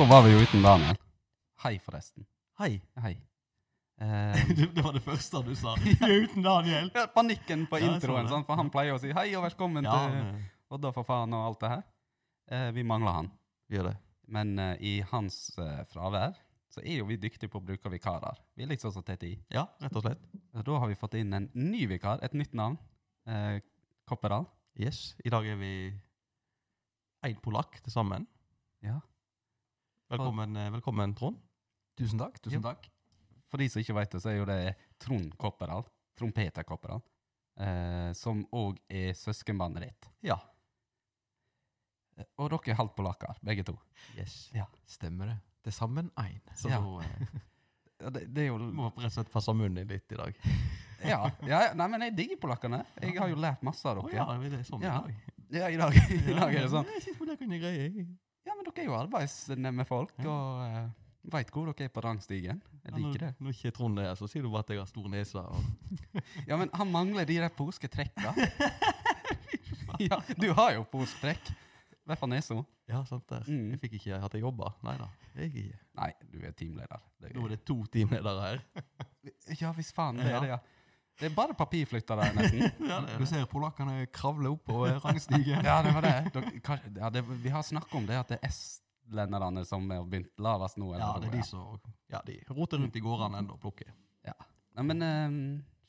[0.00, 0.96] Da var vi jo uten Daniel.
[1.60, 2.24] Hei, forresten.
[2.58, 2.80] Hei.
[2.96, 3.18] Hei.
[4.00, 5.74] Eh, Det, var det første du sa.
[5.84, 6.86] Vi er uten Daniel.
[6.94, 9.98] ja, panikken på Ja, introen, sånn, for han pleier å si hei og velkommen Ja,
[10.08, 10.38] til
[10.72, 11.82] Odda for faen og alt det her.
[12.48, 13.28] Uh, vi mangler han.
[13.68, 13.92] vi gjør det.
[14.38, 16.32] Men uh, i hans uh, fravær
[16.72, 18.40] så er jo vi dyktige på å bruke vikarer.
[18.56, 19.34] Vi er litt sånn som TTI.
[19.52, 20.24] Ja, rett og slett.
[20.56, 22.80] Så Da har vi fått inn en ny vikar, et nytt navn.
[23.28, 23.60] Uh,
[24.08, 24.48] Kopperdal.
[24.80, 25.10] Yes.
[25.28, 25.74] I dag er vi
[27.28, 28.24] én polakk til sammen.
[28.80, 28.96] Ja.
[30.10, 31.36] Velkommen, eh, velkommen Trond.
[31.98, 32.40] Tusen takk.
[32.42, 32.88] tusen takk.
[33.50, 35.86] For de som ikke vet det, så er jo det Trond Kopperald,
[36.18, 36.64] Trond Peter.
[37.60, 40.08] Eh, som òg er søskenbarnet ditt.
[40.22, 40.38] Ja.
[42.38, 43.76] Og dere er halvt polakker, begge to.
[44.16, 44.50] Yes.
[44.54, 44.66] Ja.
[44.86, 45.38] Stemmer det.
[45.62, 46.40] Til sammen én.
[46.56, 46.80] Så Ja.
[47.00, 47.26] eh,
[48.00, 50.34] Ja, det, det er jo må rett og slett passe munnen litt i dag.
[51.00, 51.72] Ja, ja.
[51.72, 52.82] Nei, men jeg digger polakkene.
[53.00, 54.10] Jeg har jo lært masse av dere.
[54.10, 54.16] dere.
[54.20, 54.98] ja, er det sånn Ja.
[54.98, 55.14] i dag?
[55.50, 55.94] Ja, i dag,
[56.28, 56.84] i dag er det sånn.
[56.92, 58.06] Jeg synes polakkene er greie.
[58.70, 62.60] Ja, dere er jo arbeidsnemme folk, og uh, veit hvor dere er på rangstigen.
[62.84, 63.30] Jeg liker det.
[63.40, 65.42] Når, når ikke Trond er her, så sier du bare at jeg har stor nese.
[66.48, 68.30] Ja, men han mangler de der påsketrekka.
[70.06, 71.50] ja, du har jo påsketrekk.
[71.50, 72.60] I hvert fall nesa.
[72.90, 73.42] Ja, sant der.
[73.50, 73.72] Mm.
[73.74, 74.70] Jeg fikk ikke hatt jeg jobba.
[74.86, 75.10] Nei da.
[75.34, 75.82] Jeg er ikke.
[75.98, 77.02] Nei, du er teamleder.
[77.18, 78.62] Det Nå er det to teamledere her.
[79.58, 80.62] Ja, hvis faen det er det, ja.
[81.20, 82.62] Det er bare papirflyttere, nesten.
[82.90, 85.64] Ja, det Du ser polakkene kravle opp på rangstigen.
[85.68, 86.14] Ja, det var det.
[86.34, 90.06] Dere, kanskje, ja, det vi har snakket om det, at det er estlenderne som har
[90.08, 90.94] begynt lavest nå.
[90.94, 93.92] eller Ja, det er de som ja, de roter rundt i gårdene ennå og plukker.
[94.78, 95.32] Nei, men eh,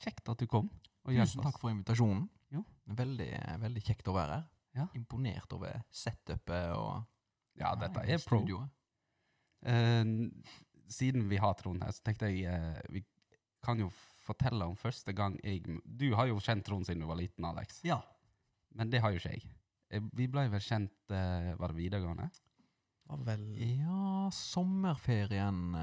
[0.04, 0.70] kjekt at du kom.
[1.06, 2.26] Og Tusen takk for invitasjonen.
[2.52, 2.64] Jo.
[2.98, 3.30] Veldig,
[3.62, 4.50] veldig kjekt å være her.
[4.76, 4.88] Ja.
[4.95, 7.08] Imponert over setupet og
[7.60, 8.42] Ja, dette er pro.
[9.61, 10.04] Eh,
[10.92, 13.04] siden vi har Trond her, så tenkte jeg uh, vi
[13.64, 13.88] kan jo
[14.21, 17.82] fortelle om første gang jeg Du har jo kjent Trond siden du var liten, Alex.
[17.87, 17.99] Ja.
[18.76, 19.43] Men det har jo ikke jeg.
[19.92, 22.30] Eh, Vi ble vel kjent uh, Var det videregående?
[23.11, 25.73] Var vel Ja, sommerferien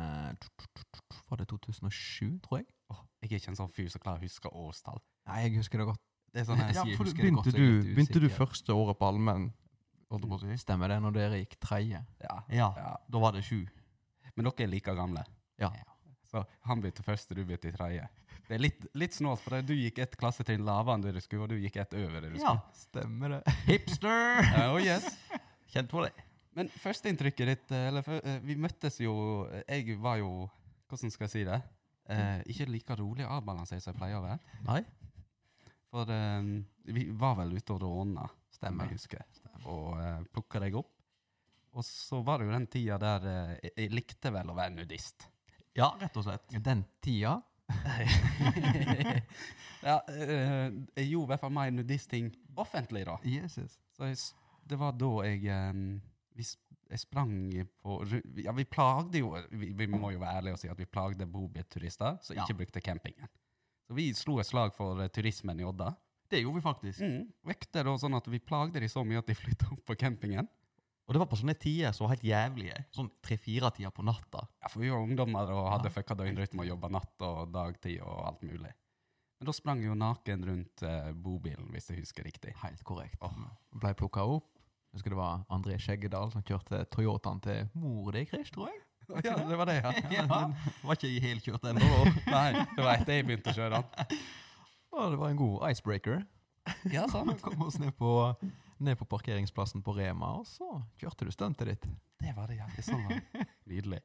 [0.41, 2.67] t- Var det 2007, tror jeg?
[2.91, 5.01] Åh, jeg er ikke en sånn fyr som klarer å huske årstall.
[5.29, 6.01] Nei, jeg husker det godt.
[6.33, 7.95] Det er sånn her, Ja, Ja, jeg for husker det godt, begynte, så jeg du,
[7.97, 9.51] begynte du første året på allmenn?
[10.49, 10.59] jeg?
[10.63, 12.01] Stemmer det, når dere gikk tredje?
[12.25, 12.97] ja, Ja, ja.
[13.11, 13.67] da var det sju.
[14.37, 15.25] Men dere er like gamle.
[15.61, 15.69] Ja.
[16.25, 18.09] Så han begynte første, du begynte i tredje.
[18.49, 21.45] Det er litt, litt snålt, for du gikk et klassetrinn lavere enn det du skulle,
[21.45, 22.55] og du gikk et over det du Ja.
[22.73, 23.43] Stemmer det.
[23.67, 24.41] Hipster!
[24.73, 25.05] Oh yes.
[25.69, 26.15] Kjent på det.
[26.57, 29.13] Men førsteinntrykket ditt eh, eller, fø- eh, Vi møttes jo
[29.53, 30.31] eh, Jeg var jo
[30.89, 31.59] Hvordan skal jeg si det?
[32.09, 34.39] Eh, ikke like rolig og avbalansert som jeg pleier å være.
[34.65, 34.81] Nei?
[35.93, 36.49] For eh,
[36.97, 38.25] vi var vel ute og råna,
[38.57, 38.89] Stemmer.
[38.89, 39.27] jeg husker,
[39.69, 40.89] og eh, plukka deg opp.
[41.77, 45.29] Og så var det jo den tida der eh, jeg likte vel å være nudist.
[45.77, 46.49] Ja, rett og slett.
[46.65, 47.37] Den tida
[49.89, 53.17] ja, eh, jeg gjorde i hvert fall mer nudistting offentlig, da.
[53.29, 53.77] Jesus.
[53.97, 54.19] Så jeg,
[54.69, 55.83] det var da jeg eh,
[56.39, 56.47] vi,
[56.89, 57.33] jeg sprang
[57.83, 57.99] på
[58.45, 61.27] Ja, vi plagde jo Vi, vi må jo være ærlige og si at vi plagde
[61.27, 62.45] bobilturister som Ja.
[62.47, 63.29] ikke brukte campingen.
[63.89, 65.93] Så vi slo et slag for eh, turismen i Odda.
[66.29, 67.01] Det gjorde vi faktisk.
[67.01, 67.23] Mm.
[67.49, 70.49] vekter og sånn at vi plagde de så mye at de flytta opp på campingen.
[71.09, 72.83] Og det var på sånne tider som var helt jævlige.
[72.93, 74.43] Sånn tre-fire tider på natta.
[74.61, 75.95] Ja, For vi var ungdommer og hadde Ja.
[75.95, 78.75] fucka døgnrytme og jobba natt og dagtid og alt mulig.
[79.41, 82.53] Men da sprang jeg jo naken rundt eh, bobilen, hvis jeg husker riktig.
[82.61, 83.17] Helt korrekt.
[83.23, 83.33] Oh.
[83.73, 84.51] Ble plukka opp.
[84.93, 88.83] Jeg husker det var André Skjeggedal som kjørte Toyotaen til mor di, Chris, tror jeg.
[89.25, 89.93] Ja, det var det, ja.
[90.13, 90.55] Ja, den
[90.85, 91.81] var ikke helkjørt ennå.
[91.81, 92.13] da.
[92.35, 94.19] Nei, det var etter jeg begynte å kjøre den.
[94.93, 96.27] Og det var en god icebreaker.
[96.93, 97.41] Ja, sant.
[97.41, 98.11] Kom oss ned på,
[98.85, 100.69] ned på parkeringsplassen på Rema, og så
[101.01, 101.87] kjørte du stuntet ditt.
[102.21, 102.61] Det var det.
[102.77, 103.21] Det sånn var.
[103.71, 104.01] Nydelig.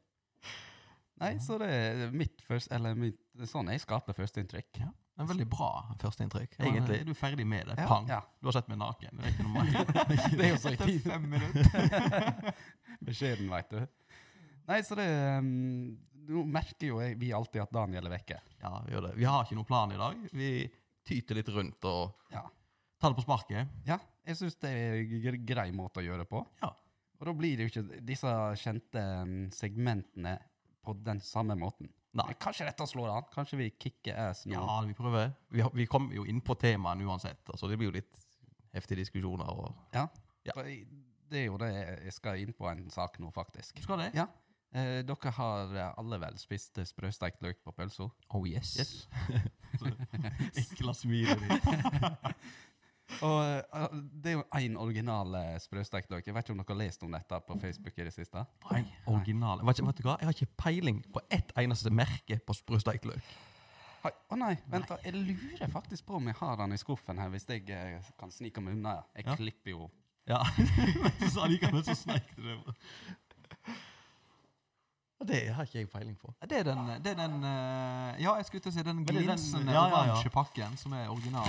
[1.23, 4.79] Nei, så det er mitt første Eller mitt, sånn jeg skaper førsteinntrykk.
[4.81, 4.89] Ja.
[5.21, 5.67] En veldig bra
[6.01, 6.55] førsteinntrykk.
[6.57, 7.75] Egentlig er du ferdig med det.
[7.77, 8.07] Ja, Pang.
[8.09, 8.17] ja.
[8.41, 9.19] Du har sett meg naken.
[9.21, 10.31] Det er ikke noe mer.
[10.33, 12.49] Det er jo så i fem minutter.
[13.07, 13.83] Beskjeden, veit du.
[14.71, 15.05] Nei, så det
[15.43, 15.93] um,
[16.23, 18.37] Nå merker jo jeg, vi alltid at Daniel er vekke.
[18.63, 19.13] Ja, vi gjør det.
[19.19, 20.21] Vi har ikke noen plan i dag.
[20.33, 20.49] Vi
[21.05, 22.45] tyter litt rundt og Ja.
[23.03, 23.73] tar det på sparket.
[23.85, 26.41] Ja, jeg syns det er en grei måte å gjøre det på.
[26.61, 26.71] Ja.
[27.19, 30.37] Og da blir det jo ikke disse kjente um, segmentene
[30.83, 31.87] på den samme måten.
[32.13, 32.27] Nei.
[32.29, 33.29] Men Kanskje dette slår an?
[33.33, 34.57] Kanskje vi kicker ass nå?
[34.57, 35.31] Ja, vi prøver.
[35.49, 37.41] Vi, vi kommer jo inn på temaet uansett.
[37.49, 38.27] Altså, det blir jo litt
[38.75, 39.49] heftige diskusjoner.
[39.49, 39.71] Og...
[39.95, 40.05] Ja.
[40.45, 40.57] Ja.
[41.33, 43.79] Det er jo det jeg skal inn på en sak nå, faktisk.
[43.79, 44.11] Du skal det?
[44.19, 44.27] Ja.
[44.73, 48.09] Eh, dere har eh, alle vel spist sprøstekt løk på pølsa?
[48.33, 48.75] Oh yes.
[48.81, 48.93] Yes.
[50.63, 51.67] Ekla smilet ditt.
[53.21, 56.25] Og eh, det er jo én original eh, sprøstekt løk.
[56.27, 58.45] Jeg vet ikke om dere har lest om dette på Facebook i det siste?
[58.71, 59.59] Nei, original.
[59.67, 60.15] Vet, ikke- vet du hva?
[60.21, 63.33] Jeg har ikke peiling på ett eneste merke på sprøstekt løk.
[64.03, 64.97] Å Å nei, vent da.
[65.05, 68.31] Jeg lurer faktisk på om jeg har den i skuffen her, hvis jeg eh, kan
[68.31, 68.97] snike meg unna.
[69.15, 69.35] Jeg Ja.
[69.35, 69.91] klipper jo
[70.27, 70.39] Ja,
[71.03, 72.75] men du sa likevel så sneik du det.
[75.27, 76.33] Det har ikke jeg peiling på.
[76.49, 79.83] Det er den, det er den Ja, jeg skulle til å si den glinsende ja,
[79.85, 80.01] ja, ja.
[80.13, 81.47] oransje pakken som er original.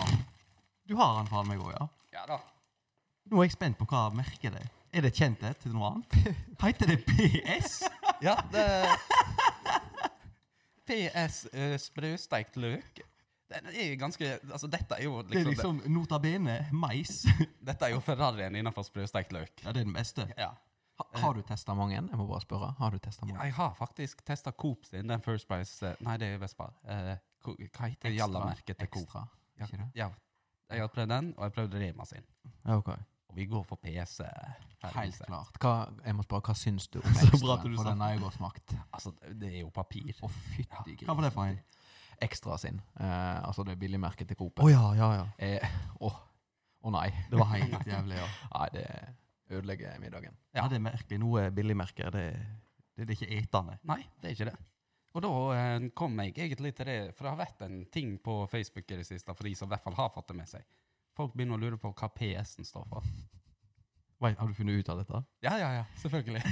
[0.89, 1.87] Du har den faen meg òg, ja?
[2.13, 2.41] Ja da.
[3.33, 4.73] Nå er jeg spent på hva merket det er.
[4.95, 6.37] Er det kjent et til noe annet?
[6.63, 7.81] Heter det PS?
[8.23, 8.67] Ja, det
[10.85, 13.01] PS uh, sprøsteikt løk.
[13.55, 17.23] Den er ganske Altså, dette er jo Det er liksom, liksom nota bene mais.
[17.69, 19.65] Dette er jo Ferrarien innenfor sprøsteikt løk.
[19.65, 20.29] Ja, det er den beste.
[20.37, 20.53] Ja.
[21.01, 21.97] Ha, har du testa mange?
[21.97, 22.75] Jeg må bare spørre.
[22.79, 23.41] Har du testet mange?
[23.43, 26.69] Jeg har faktisk testa Coop sin, den First Price eh, Nei, det er Vespa.
[26.87, 27.17] Uh,
[27.49, 29.09] hva heter Jalla-merket til Coop?
[29.09, 29.25] Ekstra,
[29.59, 29.89] Ja, ikke det?
[29.99, 30.13] ja.
[30.71, 32.25] Jeg har prøvd den, og jeg prøvde Rema sin.
[32.65, 32.97] Okay.
[33.29, 34.25] Og vi går for PC.
[34.85, 35.27] Helt huset.
[35.27, 35.57] klart.
[35.61, 35.73] Hva,
[36.05, 37.31] jeg må spørre, hva syns du om ekstra?
[37.37, 37.71] ekstraen?
[37.73, 38.75] du For den har jeg godt smakt.
[38.93, 40.13] Altså, det er jo papir.
[40.23, 41.59] Å, fytti Hva var det for en?
[42.25, 42.79] Ekstra sin.
[43.01, 44.63] Eh, altså det billigmerket til Coop.
[44.63, 45.25] Å ja, ja, ja.
[45.43, 47.09] Eh, Å oh, nei.
[47.31, 48.29] Det var helt jævlig, ja.
[48.55, 48.85] Nei, det
[49.55, 50.37] ødelegger middagen.
[50.55, 51.19] Ja, det er merkelig.
[51.21, 52.27] Noe billigmerker, det,
[52.95, 53.79] det, det er ikke etende.
[53.89, 54.57] Nei, det er ikke det.
[55.15, 58.41] Og da eh, kom jeg egentlig til det, for det har vært en ting på
[58.51, 60.67] Facebook i det siste, for de som i hvert fall har fått det med seg.
[61.15, 63.07] Folk begynner å lure på hva PS-en står for.
[64.25, 65.21] Wait, har du funnet ut av dette?
[65.45, 66.43] Ja, ja, ja, selvfølgelig.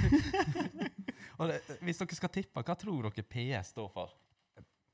[1.39, 4.15] og det, hvis dere skal tippe, hva tror dere PS står for?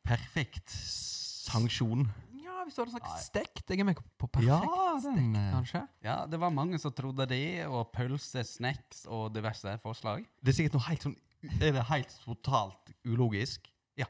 [0.09, 2.07] Perfekt sanksjon.
[2.41, 3.65] Ja, hvis du hadde sagt stekt.
[3.69, 5.83] Jeg er med på perfekt Ja, den, eh, kanskje?
[6.05, 10.25] Ja, det var mange som trodde det, og pølse, snacks og diverse forslag.
[10.41, 11.19] Det er sikkert noe helt sånn
[11.59, 13.69] Er det helt totalt ulogisk?
[13.99, 14.07] Ja.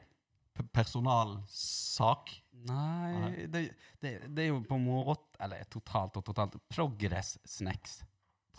[0.56, 2.32] P personalsak?
[2.66, 3.62] Nei, det,
[4.02, 5.30] det, det er jo på morot...
[5.40, 6.58] Eller totalt og totalt.
[6.68, 8.00] Progress snacks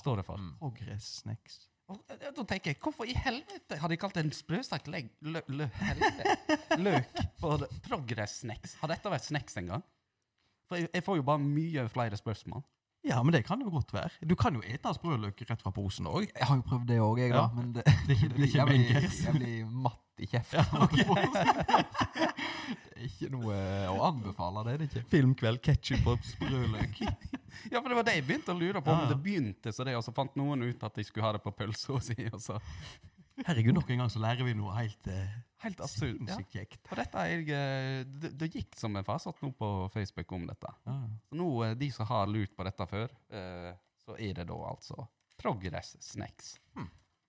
[0.02, 0.42] står det for.
[0.42, 0.56] Mm.
[0.60, 1.60] Progress snacks.
[1.92, 5.42] Og eh, da tenker jeg, hvorfor i helvete har de kalt en sprøstekt legg, lø,
[5.52, 5.68] lø,
[6.86, 8.78] løk for Progress snacks?
[8.82, 9.88] Har dette vært snacks en gang?
[10.70, 12.64] For jeg, jeg får jo bare mye flere spørsmål.
[13.04, 14.12] Ja, men det kan jo godt være.
[14.30, 16.28] Du kan jo ete sprøløk rett fra posen òg.
[16.30, 17.48] Jeg har jo prøvd det òg, jeg, da.
[17.48, 17.48] Ja.
[17.58, 20.62] Men det, Det det, det jeg, blir, jeg blir matt i kjeften.
[21.82, 23.58] det er ikke noe
[23.90, 25.04] å anbefale, det er det ikke.
[25.16, 27.02] Filmkveld, ketsjup og sprøløk.
[27.72, 28.90] Ja, for det var det jeg begynte å lure på.
[28.94, 31.34] Ja, Om det begynte så det, og så fant noen ut at de skulle ha
[31.36, 32.16] det på pølsa si.
[32.32, 32.62] og så-
[33.46, 35.32] Herregud, nok en gang så lærer vi noe helt eh,
[35.62, 36.18] Helt absurd.
[36.26, 36.36] Ja.
[36.36, 36.88] sinnssykt kjekt.
[36.92, 40.72] Og dette er eh, det, det gikk som en fasatt nå på Facebook om dette.
[40.88, 40.96] Ja.
[41.30, 43.72] Så nå, eh, de som har lurt på dette før, eh,
[44.06, 45.06] så er det da altså
[45.42, 46.56] Progress Snacks.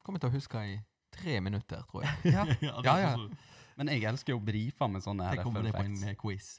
[0.02, 0.78] Kommer til å huske i
[1.14, 2.18] tre minutter, tror jeg.
[2.36, 2.46] Ja.
[2.82, 3.12] Ja, ja.
[3.76, 6.50] Men jeg elsker jo å brife med sånne her kommer fun det på en quiz.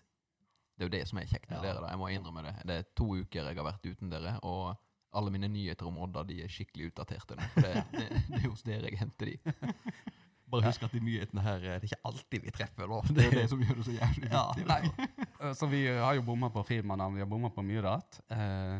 [0.73, 1.63] Det er jo det som er kjekt med Ja.
[1.67, 1.81] dere.
[1.83, 1.89] da.
[1.93, 2.53] Jeg må innrømme det.
[2.69, 4.77] Det er to uker jeg har vært uten dere, og
[5.13, 7.47] alle mine nyheter om Odda de er skikkelig utdaterte nå.
[7.53, 9.37] For det, det, det er hos dere jeg henter de.
[10.53, 12.89] Bare husk at de nyhetene her eh, Det er ikke alltid vi treffer.
[12.89, 12.99] Da.
[13.09, 14.65] Det er det som gjør det så jævlig viktig.
[14.69, 15.07] Nei,
[15.39, 18.19] eh, så vi har jo bomma på firmanavn, vi har bomma på mye rart.
[18.29, 18.75] Eh,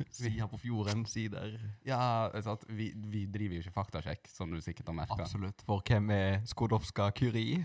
[0.16, 1.54] Sida på fjorden, sider
[1.86, 1.98] ja,
[2.34, 5.18] altså vi, vi driver jo ikke faktasjekk, som du sikkert har merka.
[5.22, 5.62] Absolutt.
[5.66, 7.58] For hvem er Skodowska Curie?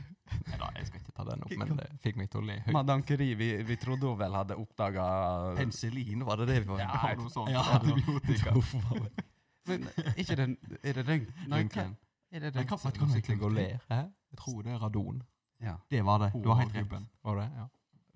[0.47, 2.59] Nei da, jeg skal ikke ta den opp, men det fikk meg til å le
[2.65, 2.73] høyt.
[2.75, 5.05] Madame Curie, vi, vi trodde hun vel hadde oppdaga
[5.57, 7.07] Penicillin, var det det vi var Ja, inne på?
[7.07, 7.49] jeg- noe sånt.
[7.51, 8.55] Ja, Antibiotika.
[9.67, 9.83] Men
[10.17, 10.47] ikke det
[10.83, 11.97] Er det røntgen?
[12.31, 12.55] Er det røntgen?
[12.55, 13.79] vet du hva Nå jeg sitter jeg og ler.
[13.91, 15.21] Jeg tror det er radon.
[15.61, 15.75] Ja.
[15.91, 16.31] Det var det.
[16.41, 17.07] Du har helt rett.
[17.23, 17.49] Var det?
[17.59, 17.67] Ja.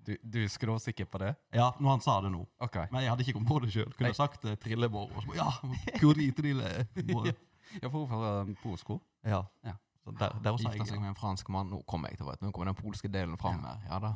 [0.06, 1.32] Du, du er skråsikker på det?
[1.56, 2.44] Ja, når han sa det nå.
[2.62, 2.76] OK.
[2.92, 3.90] Men jeg hadde ikke kommet på det sjøl.
[3.96, 4.18] Kunne Nei.
[4.18, 5.08] sagt uh, trillebår.
[5.10, 6.70] Og så, bare, ja, kuri trille.
[6.94, 8.30] Jeg får fra
[8.62, 9.00] polsko.
[9.26, 9.42] Ja.
[9.66, 9.74] Ja.
[10.06, 11.72] Så der, der også Gifta seg med en fransk mann.
[11.74, 13.74] Nå kommer jeg til å Nå kommer den polske delen fram Ja.
[13.74, 13.88] her.
[13.90, 14.12] Ja da.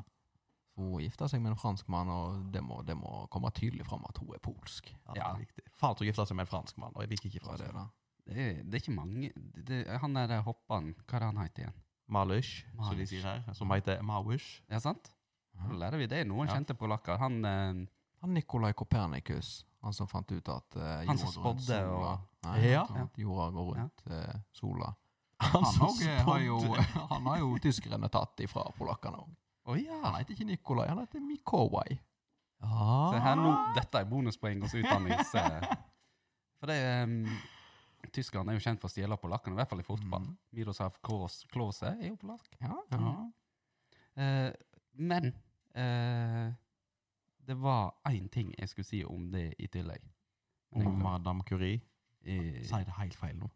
[0.79, 4.07] Hun gifta seg med en fransk mann, og det må, det må komme tydelig fram
[4.09, 4.93] at hun er polsk.
[4.95, 5.33] Ja, det Ja.
[5.35, 5.65] er viktig.
[5.77, 7.87] Faren tror gifta seg med en fransk mann, og jeg liker ikke er det, da?
[8.31, 11.43] Det er, det er ikke mange det, det, Han der hopperen, hva er det han
[11.43, 11.79] heter igjen?
[12.11, 13.43] Malish, som de sier her.
[13.55, 14.63] Som heter Mawish.
[14.71, 15.11] Ja, sant?
[15.61, 16.25] Da lærer vi det.
[16.27, 16.55] Noen Ja.
[16.55, 17.19] kjente polakker.
[17.19, 17.87] Han eh,
[18.23, 21.79] Han Nikolai Kopernikus, han som fant ut at uh, Han som jorda går rundt spådde
[21.81, 22.11] sola.
[22.13, 22.85] og- Nei, Ja.
[22.89, 24.95] han at jorda går rundt eh, sola.
[25.41, 26.59] Han Han, som eh, har jo,
[27.15, 29.31] han har jo tyskerne tatt ifra polakkene òg.
[29.67, 30.01] Oh, ja!
[30.05, 31.99] Han heter ikke Nikolai, han heter Mikowai.
[32.63, 33.11] Ah.
[33.13, 35.35] Se her nå, dette er bonuspoeng hos utdannings...
[35.35, 35.61] eh,
[36.61, 37.25] for det um,
[38.13, 40.25] Tyskerne er jo kjent for å stjele polakkene, i hvert fall i fotball.
[40.25, 40.37] Mm.
[40.57, 42.49] Miroslav Klause Klause er jo polakk.
[42.61, 43.13] Ja, Ja.
[44.17, 44.51] Uh,
[44.97, 45.33] men
[45.75, 46.51] eh,
[47.47, 50.03] det var én ting jeg skulle si om det i tillegg.
[50.73, 51.81] Om jeg- Madame Curie.
[52.25, 53.51] eh, Sier det helt feil nå.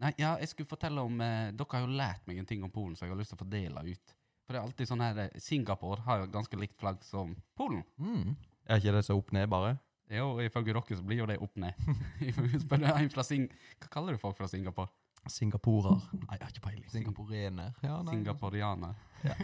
[0.00, 2.70] Nei, ja, jeg skulle fortelle om eh, Dere har jo lært meg en ting om
[2.70, 4.14] Polen, så jeg har lyst til å fordele ut.
[4.46, 7.84] For det er alltid sånn her eh, Singapore har jo ganske likt flagg som Polen.
[7.98, 8.36] Mm.
[8.66, 9.78] Er ikke det så opp ned, bare?
[10.10, 11.74] Jo, ifølge dere så blir jo det opp ned.
[12.64, 13.44] Spør en fra Sing...
[13.78, 14.88] Hva kaller du folk fra Singapore?
[15.28, 16.00] Singaporer.
[16.28, 16.90] Nei, jeg har ikke peiling.
[16.90, 17.72] Singaporener.
[17.84, 18.94] Ja, Singaporianer.
[19.20, 19.34] Ja.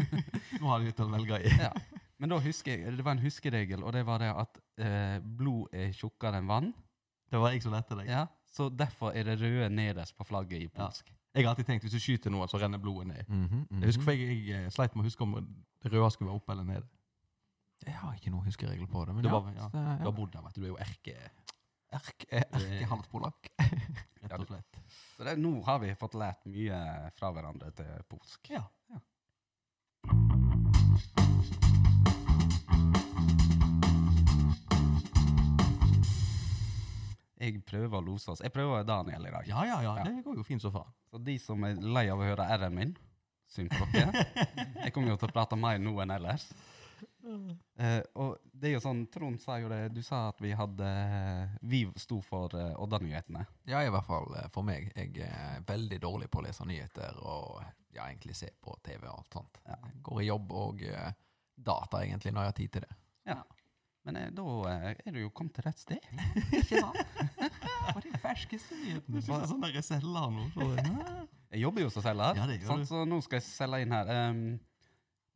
[0.56, 1.50] Nå har de litt å velge i.
[1.60, 1.68] Ja.
[2.18, 5.68] Men da husker jeg, det var en huskeregel, og det var det at eh, blod
[5.76, 6.70] er tjukkere enn vann.
[7.28, 8.08] Det var jeg som lette deg.
[8.08, 11.10] Ja, Så derfor er det røde nederst på flagget i polsk.
[11.36, 13.28] Jeg har alltid tenkt hvis du skyter noen, så renner blodet ned.
[13.28, 13.82] Mhm, mhm.
[13.84, 16.54] Jeg husker jeg, jeg eh, sleit med å huske om det røde skulle være oppe
[16.56, 16.88] eller nede.
[17.84, 19.12] Jeg har ikke noen huskeregel på det.
[19.18, 19.68] Men Det ja, var- ja.
[19.68, 19.96] så ja.
[20.00, 20.60] Du har bodd der, vet du.
[20.62, 21.18] Du er jo erke...
[21.94, 23.50] Erke, erkehalspolakk.
[24.26, 24.78] Rett og slett.
[25.16, 26.78] Så det, nå har vi fått lært mye
[27.16, 28.50] fra hverandre til polsk.
[28.50, 28.64] Ja.
[37.36, 38.42] Jeg prøver å lose oss.
[38.42, 39.46] Jeg prøver Daniel i dag.
[39.46, 39.94] Ja, ja, ja.
[40.00, 40.06] Ja.
[40.08, 40.90] Det går jo fint så faen.
[41.12, 42.96] Så de som er lei av å høre R-en min,
[43.52, 44.24] synd på dere.
[44.86, 46.48] Jeg kommer jo til å prate mer nå enn ellers.
[47.26, 50.90] Eh, og det er jo sånn, Trond sa jo det, du sa at vi hadde
[51.66, 53.42] Vi sto for uh, Odda-nyhetene.
[53.70, 54.92] Ja, i hvert fall eh, for meg.
[54.94, 57.60] Jeg er veldig dårlig på å lese nyheter og
[57.96, 59.60] ja, egentlig se på TV og alt sånt.
[59.66, 59.78] Ja.
[59.88, 61.10] Jeg Går i jobb og uh,
[61.56, 62.98] data egentlig når jeg har tid til det.
[63.26, 63.40] Ja.
[64.06, 66.04] Men eh, da eh, er du jo kommet til rett sted.
[66.60, 67.00] Ikke sant?
[67.96, 69.22] For de ferskeste nyhetene.
[69.22, 70.46] Du er sånn der selger nå.
[70.54, 70.68] så-
[71.50, 72.86] Jeg jobber jo som selger, Ja, sant?
[72.90, 74.12] så nå skal jeg selge inn her.
[74.30, 74.42] Um,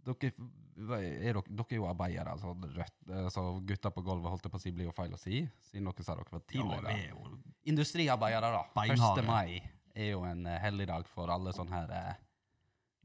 [0.07, 0.33] dere,
[0.81, 2.97] er dere, dere er jo arbeidere, så, rødt,
[3.35, 5.89] så gutter på gulvet, holdt jeg på å si, blir jo feil å si, siden
[5.91, 6.95] dere sa dere var Ja, tidligere.
[6.97, 7.39] er jo
[7.71, 8.63] Industriarbeidere, da.
[8.75, 9.25] Beinharde.
[9.25, 9.29] 1.
[9.29, 9.63] mai
[9.95, 12.23] er jo en uh, helligdag for alle sånne her eh,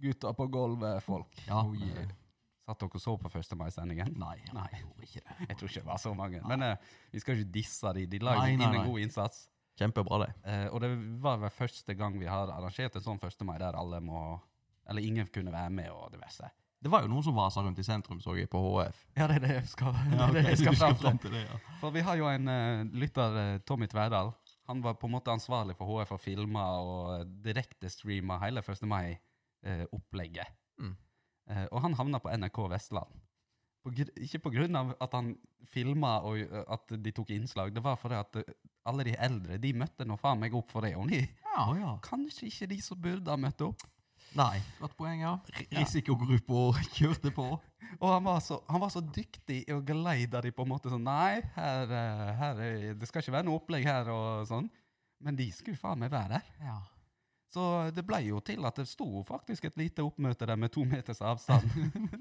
[0.06, 1.42] gutter på gulvet-folk.
[1.48, 1.64] Ja.
[1.64, 2.14] Oh, yeah.
[2.66, 3.52] Satt dere og så på 1.
[3.60, 4.16] mai-sendingen?
[4.18, 4.40] Nei.
[4.56, 4.66] Nei.
[4.74, 5.36] Jeg gjorde ikke det.
[5.50, 6.40] Jeg tror ikke det var så mange.
[6.50, 8.06] Men eh, vi skal ikke disse de.
[8.10, 9.44] De la jo inn en god innsats.
[9.78, 10.32] Kjempebra, det.
[10.50, 10.90] Eh, og det
[11.22, 13.44] var vel første gang vi har arrangert en sånn 1.
[13.46, 14.22] mai der alle må
[14.88, 16.48] Eller ingen kunne være med og diverse.
[16.86, 18.98] Det var jo noen som vasa rundt i sentrum, så jeg, på HF.
[19.18, 21.24] Ja, det er det jeg skal, det Ja, er det jeg skal fram til.
[21.24, 21.58] til det, ja.
[21.82, 24.30] For vi har jo en uh, lytter, eh, Tommy Tverdal.
[24.70, 28.86] Han var på en måte ansvarlig for HF og filma og direktestreama hele 1.
[29.66, 30.54] mai-opplegget.
[30.82, 30.96] Mm.
[31.50, 33.18] Eh, og han havna på NRK Vestland.
[33.86, 35.36] På, ikke på grunn av at han
[35.70, 38.56] filma og eh, at de tok innslag, det var fordi at eh,
[38.90, 40.96] alle de eldre de møtte nå faen meg opp for det.
[40.98, 41.22] Og de,
[41.56, 41.92] Ja, ja.
[42.06, 43.86] kanskje ikke de som burde ha møtt opp.
[44.36, 44.60] Nei.
[44.82, 45.36] Godt poeng, ja.
[45.78, 46.66] Risikogruppa
[46.98, 47.48] kjørte på.
[48.00, 50.92] Og han var, så, han var så dyktig i å geleide de på en måte
[50.92, 54.68] sånn Nei, her, eh, her er, det skal ikke være noe opplegg her, og sånn.
[55.24, 56.52] Men de skulle faen meg være der.
[56.68, 56.82] ja.
[57.56, 57.64] Så
[57.96, 61.22] det ble jo til at det sto faktisk et lite oppmøte der med to meters
[61.24, 61.70] avstand.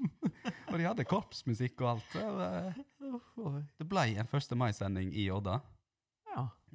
[0.71, 2.15] og de hadde korpsmusikk og alt.
[2.21, 2.77] Eh,
[3.81, 4.55] det ble en 1.
[4.55, 5.57] mai-sending i Odda.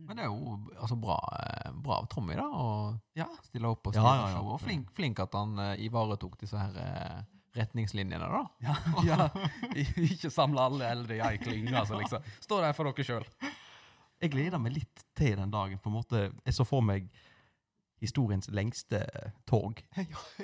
[0.00, 0.06] Ja.
[0.08, 2.66] Men det er jo altså, bra, eh, bra av Tommy, da, å
[3.18, 4.38] Ja, stille opp og Ja, stille ja, ja.
[4.38, 4.48] show.
[4.54, 7.20] Og flink, flink at han uh, ivaretok disse her uh,
[7.56, 8.42] retningslinjene, da.
[8.66, 8.76] ja,
[9.06, 9.28] ja.
[10.06, 12.24] Ikke samle alle eldre i ei klynge, altså, liksom.
[12.42, 13.26] Stå der for dere sjøl.
[14.20, 15.78] Jeg gleder meg litt til den dagen.
[15.80, 16.26] på en måte.
[16.44, 17.08] Jeg så for meg
[18.00, 19.04] historiens lengste
[19.48, 19.80] tog.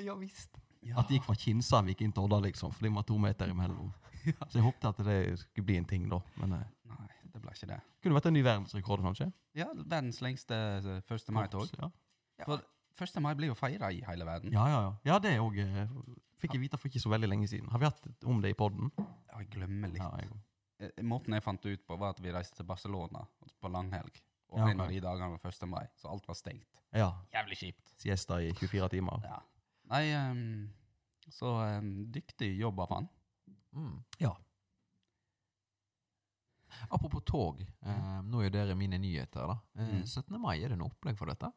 [0.07, 0.57] ja visst.
[0.95, 3.91] At det gikk fra Kinsarvik inn til Odda, liksom, for det var to meter imellom.
[4.27, 6.21] Så jeg håpte at det skulle bli en ting, da.
[6.41, 7.79] Men Nei, det ble ikke det.
[8.03, 9.29] kunne vært en ny verdensrekord, kanskje.
[9.59, 11.31] Ja, verdens lengste eh, 1.
[11.37, 11.71] mai-tog.
[11.77, 11.91] Ja.
[12.47, 12.65] For
[13.05, 13.21] 1.
[13.25, 14.53] mai blir jo feira i hele verden.
[14.57, 14.93] Ja, ja, ja.
[15.13, 15.61] ja det òg
[16.41, 17.69] fikk jeg vite for ikke så veldig lenge siden.
[17.73, 18.91] Har vi hatt om det i poden?
[18.99, 20.01] Ja, jeg glemmer litt.
[20.01, 20.33] Jeg,
[20.77, 23.25] Eh, Måten jeg fant det ut på, var at vi reiste til Barcelona
[23.61, 24.19] på langhelg.
[24.53, 25.69] Og en av de dagene var 1.
[25.69, 26.83] mai, så alt var stengt.
[26.95, 27.11] ja.
[27.35, 27.95] Jævlig kjipt.
[27.99, 29.25] Siesta i 24 timer.
[29.25, 29.41] Ja.
[29.91, 30.69] Nei, um,
[31.33, 33.09] så um, dyktig jobb av han.
[33.73, 33.97] Mm.
[34.23, 34.35] Ja.
[36.91, 39.47] Apropos tog, eh, nå er dere mine nyheter.
[39.47, 39.59] da.
[39.79, 40.05] Eh, Mm.
[40.07, 40.39] 17.
[40.41, 41.53] mai, er det noe opplegg for dette?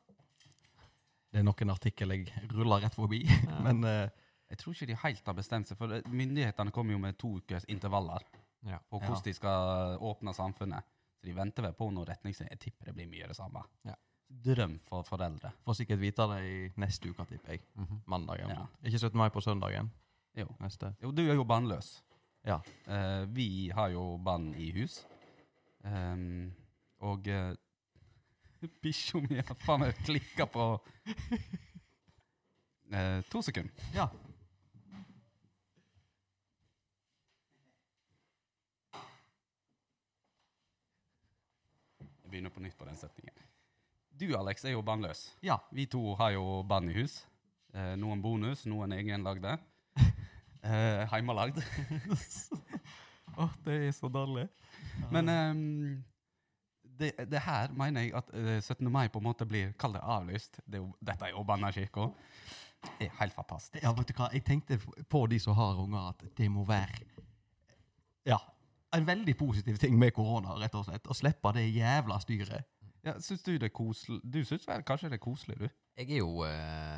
[1.31, 3.59] Det er nok en artikkel jeg ruller rett forbi, Ja.
[3.67, 4.09] men eh,
[4.49, 7.65] Jeg tror ikke de helt har bestemt seg, for myndighetene kommer jo med to ukers
[7.69, 8.23] intervaller
[8.65, 8.79] Ja.
[8.89, 9.05] på Ja.
[9.07, 10.83] hvordan de skal åpne samfunnet.
[11.21, 12.49] Så de venter vel på noen retningslinjer.
[12.49, 13.61] Jeg tipper det blir mye det samme.
[13.85, 13.93] Ja.
[14.31, 15.51] Drøm for foreldre.
[15.67, 17.61] får sikkert vite det i neste uke, tipper jeg.
[17.77, 18.01] Mhm.
[18.07, 18.39] Mandag.
[18.39, 18.65] eller Ja.
[18.83, 19.17] Ikke 17.
[19.17, 19.91] mai på søndagen.
[20.35, 20.47] Jo.
[20.59, 20.95] Neste.
[21.01, 22.01] Jo, du er jo bannløs.
[22.41, 22.61] Ja.
[22.85, 25.05] Eh, vi har jo bann i hus.
[25.83, 26.51] Um,
[26.99, 27.55] og uh,
[28.83, 30.65] bikkja mi har faen meg klikka på
[32.91, 33.71] uh, To sekunder.
[33.95, 34.09] ja.
[42.19, 43.33] Jeg begynner på nytt på den setningen.
[44.19, 45.35] Du, Alex, er jo bannløs.
[45.41, 45.57] Ja.
[45.73, 47.25] Vi to har jo bann i hus.
[47.73, 49.55] Uh, noen bonus, noen egenlagde.
[50.63, 51.57] Eh, heimalagd.
[53.39, 54.47] Åh, det er så dårlig.
[55.11, 56.03] Men um,
[56.99, 58.91] det, det her mener jeg at eh, 17.
[58.91, 60.59] mai på en måte blir Kall det avlyst.
[60.65, 62.09] Det er jo, dette er jo Banakirka.
[62.99, 63.83] Det er helt fantastisk.
[63.83, 64.29] Ja, vet du hva?
[64.33, 64.77] Jeg tenkte
[65.09, 67.05] på de som har unger, at det må være
[68.27, 68.37] Ja.
[68.93, 71.05] En veldig positiv ting med korona, rett og slett.
[71.07, 72.65] Å slippe det jævla styret.
[73.05, 74.17] Ja, syns du det er koselig?
[74.25, 75.67] Du syns vel kanskje det er koselig, du?
[75.99, 76.97] Jeg er jo eh,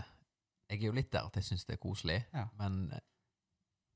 [0.72, 2.46] Jeg er jo litt der at jeg syns det er koselig, Ja.
[2.58, 3.04] men eh,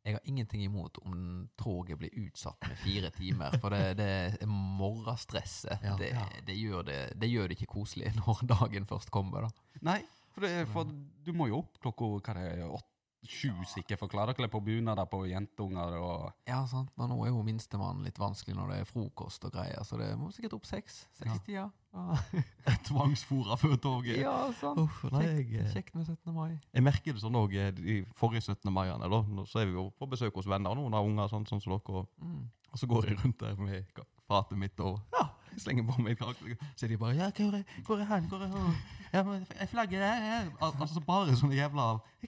[0.06, 3.56] jeg har ingenting imot om toget blir utsatt med fire timer.
[3.62, 5.96] For det, det morgenstresset, Ja.
[5.98, 6.26] det, Ja.
[6.46, 9.42] det, gjør det, det gjør det ikke koselig når dagen først kommer.
[9.48, 9.50] da.
[9.82, 10.02] Nei,
[10.36, 10.84] For, det, for
[11.26, 12.95] du må jo opp klokka hva det åtte,
[13.28, 16.90] sju sikkert for å klare å kle på bunader på jentunger og Ja, sant.
[16.98, 20.12] Men nå er jo minstemann litt vanskelig når det er frokost og greier, så det
[20.18, 21.06] må sikkert opp seks.
[21.20, 21.70] Sekstida.
[21.96, 22.18] Ja.
[22.88, 24.18] Tvangsfora før toget.
[24.22, 24.80] ja, sant.
[24.84, 26.34] Uff, nei, jeg, Kjekt, eh, kjekt med 17.
[26.36, 26.58] mai.
[26.74, 28.72] jeg merker det sånn òg de forrige 17.
[28.74, 29.10] maiene.
[29.10, 31.46] da, nå- Så er vi jo på besøk hos venner, og noen har unger sånn,
[31.48, 31.96] sånn som dere.
[31.96, 32.50] Og, Mm.
[32.74, 33.86] og så går jeg rundt der med
[34.28, 35.30] fatet mitt og ja,
[35.64, 36.58] slenger på meg kake.
[36.76, 38.28] Så de bare ja, 'Hvor er, hvor er han?
[38.30, 38.76] Hvor er han?'
[39.14, 40.50] Ja, men jeg flagger der.
[40.62, 41.86] Al altså bare sånne jævla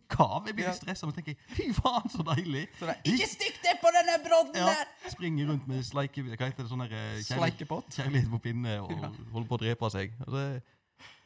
[0.07, 0.45] kav.
[0.47, 2.67] Jeg blir litt stressa, men tenker fy faen, så deilig.
[2.79, 5.11] så det Ikke stikk deg på denne brodden Ja, der!
[5.11, 6.23] Springer rundt med sleike...
[6.23, 6.69] Hva heter det?
[6.71, 7.91] Sånn eh, Sleikepott.
[7.97, 8.93] kjærlighet på pinne og
[9.33, 10.15] holder på å drepe seg.
[10.31, 10.61] Er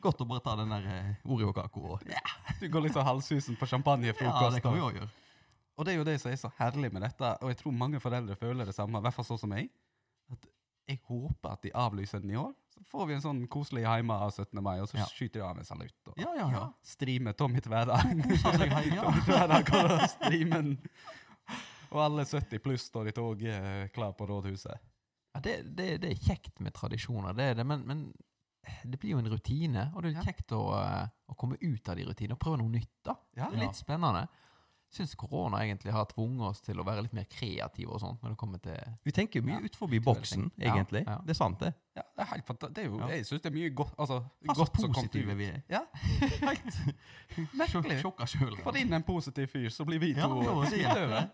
[0.01, 2.23] godt å bare ta den der eh, Oreo-kaka ja,
[2.59, 4.57] Du går litt sånn halshusen på ja, champagnefrokost.
[4.57, 5.11] det kan vi og- gjøre.
[5.77, 7.99] Og det er jo det som er så herlig med dette, og jeg tror mange
[8.03, 9.69] foreldre føler det samme, i hvert fall sånn som meg,
[10.87, 12.53] jeg håper at de avlyser den i år.
[12.71, 14.61] Så får vi en sånn koselig hjemme av 17.
[14.63, 15.05] mai, og så Ja.
[15.05, 16.07] skyter de av en salutt.
[16.07, 16.63] Og Ja, ja, ja.
[16.83, 17.97] streamer Tommy Tverra.
[18.01, 20.75] Tommy Tverra går og streamer.
[21.91, 24.79] Og alle 70 pluss står i tog eh, klar på rådhuset.
[25.35, 28.01] Ja, det, det, det er kjekt med tradisjoner, det er det, men, men
[28.83, 31.95] det blir jo en rutine, og det er kjekt å, eh, å komme ut av
[31.99, 32.91] de rutinene og prøve noe nytt.
[33.07, 33.15] da.
[33.37, 33.49] Ja.
[33.49, 34.25] Det er litt spennende.
[34.91, 38.33] Syns korona egentlig har tvunget oss til å være litt mer kreative og sånt når
[38.33, 38.75] det kommer til
[39.07, 39.65] Vi tenker jo mye Ja.
[39.69, 41.05] ut forbi boksen, Ja, egentlig.
[41.07, 41.17] ja.
[41.23, 41.69] Det er sant, det.
[41.95, 42.73] Ja, det er helt fantastisk.
[42.75, 43.07] det er jo, Ja.
[43.07, 44.17] Jeg syns det er mye godt altså,
[44.49, 45.37] altså så godt som kom ut.
[45.37, 45.61] vi er.
[45.69, 46.75] Ja, Helt
[47.61, 48.01] Merkelig.
[48.01, 48.57] sjokka sjøl.
[48.63, 51.29] Få inn en positiv fyr, så blir vi to jo, det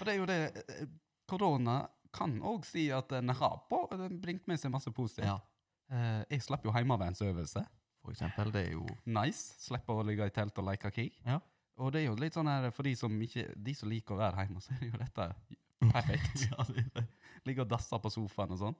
[0.00, 0.86] Og det er jo det eh,
[1.28, 5.26] Korona kan òg si at den har på Den bringt med seg masse positivt.
[5.26, 5.38] Ja,
[5.90, 7.62] Eh, jeg slapp jo heimevernsøvelse.
[8.04, 8.50] for eksempel.
[8.52, 9.54] Det er jo Nice.
[9.58, 11.12] Slipper å ligge i telt og leke krig.
[11.24, 11.38] Ja.
[11.78, 14.18] Og det er jo litt sånn her for de som, ikke, de som liker å
[14.18, 15.26] være hjemme, så er det jo dette
[15.92, 16.42] perfekt.
[16.50, 17.04] ja, det, er det.
[17.46, 18.76] Ligge og dasse på sofaen og sånn.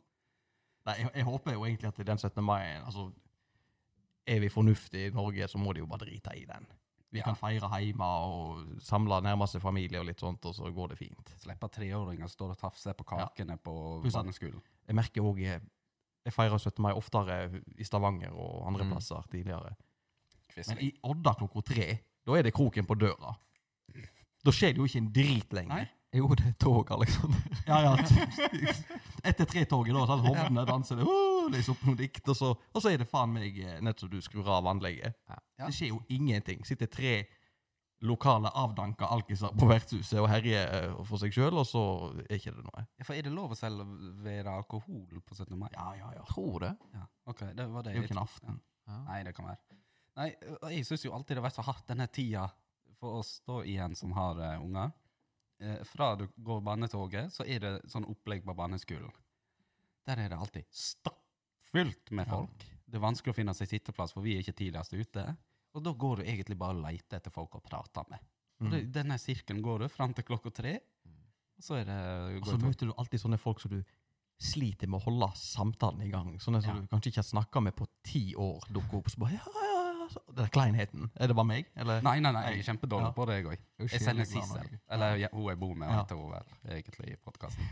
[0.89, 2.43] Nei, jeg, jeg håper jo egentlig at den 17.
[2.45, 3.09] mai altså,
[4.29, 6.67] Er vi fornuftige i Norge, så må de jo bare drite i den.
[7.11, 7.25] Vi Ja.
[7.25, 11.31] kan feire hjemme og samle nærmeste familie og litt sånt, og så går det fint.
[11.41, 13.73] Slippe treåringer står og tafser på kakene på
[14.05, 14.61] barneskolen.
[14.87, 15.39] Jeg merker òg
[16.27, 16.83] Jeg feirer 17.
[16.85, 18.91] mai oftere i Stavanger og andre Mm.
[18.93, 19.77] plasser tidligere.
[20.67, 21.87] Men i Odda klokka tre,
[22.29, 23.35] da er det kroken på døra.
[24.45, 25.81] Da skjer det jo ikke en drit lenger.
[25.81, 25.87] Nei.
[26.17, 27.41] Jo, det er tog, Aleksander.
[27.69, 27.91] Ja, ja.
[29.29, 30.05] Etter tre-toget, da.
[30.09, 33.09] Sånn, hovnene danser det, uh, leser opp noe dikt, og så, og så er det
[33.11, 35.19] faen meg eh, nett som du skrur av anlegget.
[35.29, 35.37] Ja.
[35.67, 36.65] Det skjer jo ingenting.
[36.69, 37.13] Sitter tre
[38.09, 41.83] lokale avdanka alkiser på vertshuset og herjer eh, for seg sjøl, og så
[42.25, 42.87] er ikke det noe.
[42.97, 45.53] Ja, for er det lov å selge alkohol på 17.
[45.61, 45.69] mai?
[45.77, 46.25] Ja, ja, ja.
[46.31, 46.73] Tror det.
[46.97, 47.93] Ja, ok, det var det.
[47.93, 48.63] Det er jo ikke en aften.
[48.89, 49.03] Ja.
[49.11, 49.61] Nei, det kan være.
[50.19, 52.49] Nei, og jeg syns jo alltid det har vært så hardt denne tida
[52.99, 54.91] for oss da igjen som har uh, unger.
[55.63, 59.11] Eh, fra du går barnetoget, så er det sånn opplegg på barneskolen.
[60.07, 62.33] Der er det alltid stappfullt med Ja.
[62.35, 62.65] folk.
[62.89, 65.25] Det er vanskelig å finne seg sitteplass, for vi er ikke tidligst ute.
[65.75, 68.19] Og da går du egentlig bare og leter etter folk å prate med.
[68.61, 68.71] Og Mm.
[68.71, 70.81] det, denne sirkelen går du fram til klokka tre,
[71.59, 73.85] og så er det Og så møter du alltid sånne folk som du
[74.41, 76.39] sliter med å holde samtalen i gang.
[76.39, 76.81] Sånne som Ja.
[76.81, 79.61] du kanskje ikke har snakka med på ti år, dukker opp så bare ja, ja,
[79.63, 79.68] ja.
[80.37, 81.11] Den kleinheten.
[81.17, 81.67] Er det bare meg?
[81.77, 82.01] Eller?
[82.03, 83.13] Nei, nei, nei, jeg er kjempedårlig Ja.
[83.17, 83.59] på det, jeg òg.
[83.93, 84.69] Jeg sender Sissel.
[84.91, 86.03] Eller ja, hun jeg bor med, Ja.
[86.03, 86.45] heter hun vel
[86.79, 87.65] egentlig i podkasten.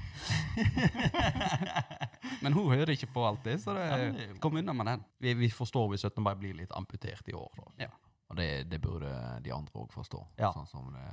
[2.43, 5.05] Men hun hører ikke på alltid, så det kom unna med den.
[5.21, 6.23] Vi, vi forstår hvis 17.
[6.23, 7.51] mai blir litt amputert i år.
[7.79, 7.89] Da.
[8.29, 9.13] Og det, det burde
[9.45, 10.25] de andre òg forstå.
[10.39, 10.53] Ja.
[10.53, 11.07] Sånn som det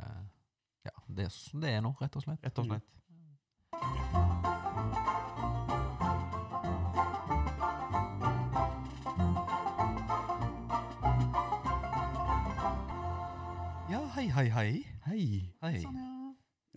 [0.85, 1.29] Ja, det,
[1.61, 2.41] det er nå, rett og slett.
[2.43, 2.83] Rett og slett.
[3.71, 5.62] Ja,
[14.33, 14.71] hei, hei,
[15.05, 15.25] hei.
[15.61, 15.75] Hei.
[15.83, 16.09] Sånn, ja.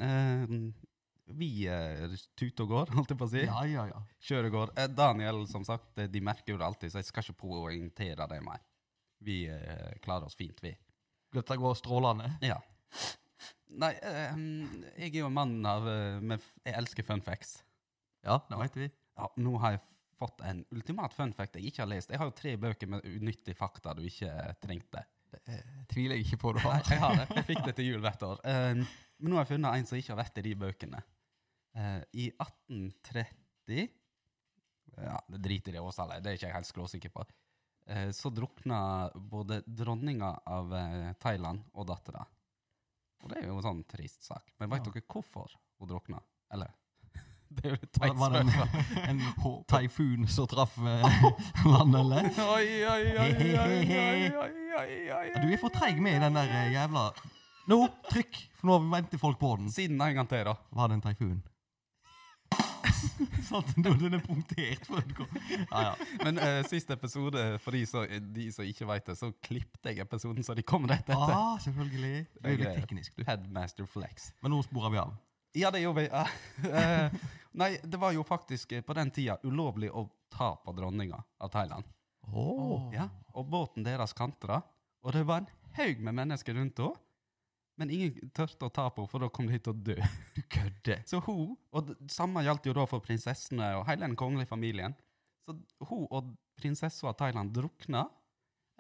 [0.07, 0.57] Eh,
[1.37, 3.45] vi er tute og går, holdt jeg på å si.
[3.47, 4.03] Ja, ja, ja.
[4.29, 4.73] Kjører og går.
[4.83, 8.29] Eh, Daniel, som sagt, eh, de merker jo det alltid, så jeg skal ikke poengtere
[8.31, 8.63] det mer.
[9.25, 10.75] Vi eh, klarer oss fint, vi.
[11.37, 12.29] Dette går strålende.
[12.45, 12.61] Ja.
[13.77, 14.39] Nei, eh,
[15.01, 17.59] jeg er jo en mann av eh, med, Jeg elsker fun facts.
[18.27, 18.91] Ja, det vet vi.
[19.17, 19.85] Ja, nå har jeg
[20.21, 22.13] fått en ultimat fun fact jeg ikke har lest.
[22.13, 25.03] Jeg har jo tre bøker med unyttige fakta du ikke eh, trengte.
[25.33, 26.89] Det eh, tviler jeg ikke på du Nei, har.
[26.91, 27.27] jeg har det.
[27.41, 28.41] Jeg fikk det til jul hvert år.
[28.47, 28.75] Eh,
[29.19, 31.03] men nå har jeg funnet en som ikke har vært i de bøkene.
[31.77, 33.89] Uh, I 1830
[34.97, 37.25] Ja, det driter i årstallet, det er ikke jeg helt skråsikker på.
[37.91, 38.79] Uh, så drukna
[39.15, 42.25] både dronninga av uh, Thailand og dattera.
[43.21, 44.53] Og det er jo en sånn trist sak.
[44.61, 44.93] Men veit Ja.
[44.95, 46.23] dere hvorfor hun drukna?
[46.53, 46.73] Eller
[47.61, 48.51] Det er Var, teit var det en,
[49.11, 49.23] en
[49.69, 52.31] taifun som traff vannet, landet, eller?
[52.45, 55.27] Oi, oi, oi, oi, oi, oi, oi, oi.
[55.41, 57.11] Du er for treig med i den der eh, jævla
[57.67, 57.81] Nå,
[58.13, 58.39] trykk!
[58.61, 59.71] For nå venter folk på den.
[59.75, 60.55] Siden en gang til, da.
[60.71, 61.41] Var det en taifun?
[63.47, 64.87] sånn, den er punktert.
[64.89, 65.39] For den kom.
[65.71, 66.09] Ja, ja.
[66.23, 70.05] Men uh, siste episode, for de som, de som ikke vet det, så klippte jeg
[70.05, 71.35] episoden så de kom rett etter.
[71.35, 72.27] Ah, selvfølgelig.
[72.39, 73.27] Du er litt teknisk, du.
[73.29, 74.31] Headmaster Flex.
[74.45, 75.15] Men nå sporer vi av.
[75.57, 76.11] Ja, det gjorde vi.
[76.73, 77.13] Eh,
[77.57, 81.53] nei, det var jo faktisk eh, på den tida ulovlig å ta på dronninga av
[81.53, 81.85] Thailand.
[82.33, 82.91] Oh.
[82.95, 84.61] Ja, Og båten deres kantra,
[85.01, 87.01] og det var en haug med mennesker rundt henne.
[87.77, 89.97] Men ingen turte å ta på henne, for da kom de til å dø.
[90.37, 91.03] Du kødder.
[91.11, 94.97] Så hun, og det samme gjaldt jo da for prinsessene og hele den kongelige familien.
[95.45, 95.57] Så
[95.89, 98.07] hun og prinsessa av Thailand drukna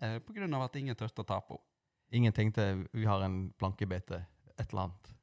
[0.02, 1.72] eh, av at ingen turte å ta på henne.
[2.16, 4.20] Ingen tenkte vi har en plankebete,
[4.54, 5.15] et eller annet.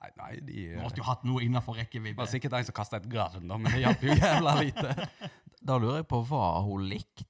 [0.00, 2.76] Nei, nei, de Du eh, måtte jo hatt noe innenfor det var sikkert en som
[2.76, 4.94] kasta et garn, da, men det hjalp jo jævla lite.
[5.60, 7.26] Da lurer jeg på hva hun likte.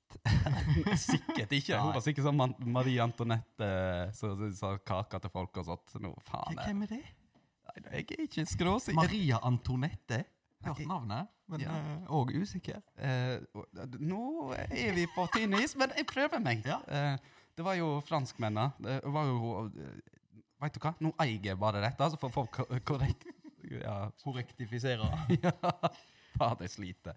[1.02, 1.80] Sikkert ikke.
[1.82, 2.38] Hun var sikkert som
[2.70, 5.96] Marie Antoinette eh, som sa kake til folk og sånt.
[5.98, 7.00] Nå, faen, Hvem er det?
[7.80, 9.00] nei, jeg er ikke skråsikker.
[9.00, 10.22] Maria Antoinette?
[10.62, 11.74] Hørt navnet, men Ja.
[12.06, 12.78] eh, usikker.
[13.00, 13.64] Uh,
[13.98, 16.62] nå er vi på tynn is, men jeg prøver meg.
[16.68, 16.78] Ja.
[16.86, 18.70] Uh, det var jo franskmennene.
[18.78, 19.56] Det var jo
[20.60, 20.92] Vet du hva?
[21.00, 23.26] Nå eier jeg bare dette, så får folk ko- korrekt
[23.70, 25.06] Ja, Korrektifisere.
[25.44, 25.52] ja.
[26.36, 27.16] Fader, jeg sliter.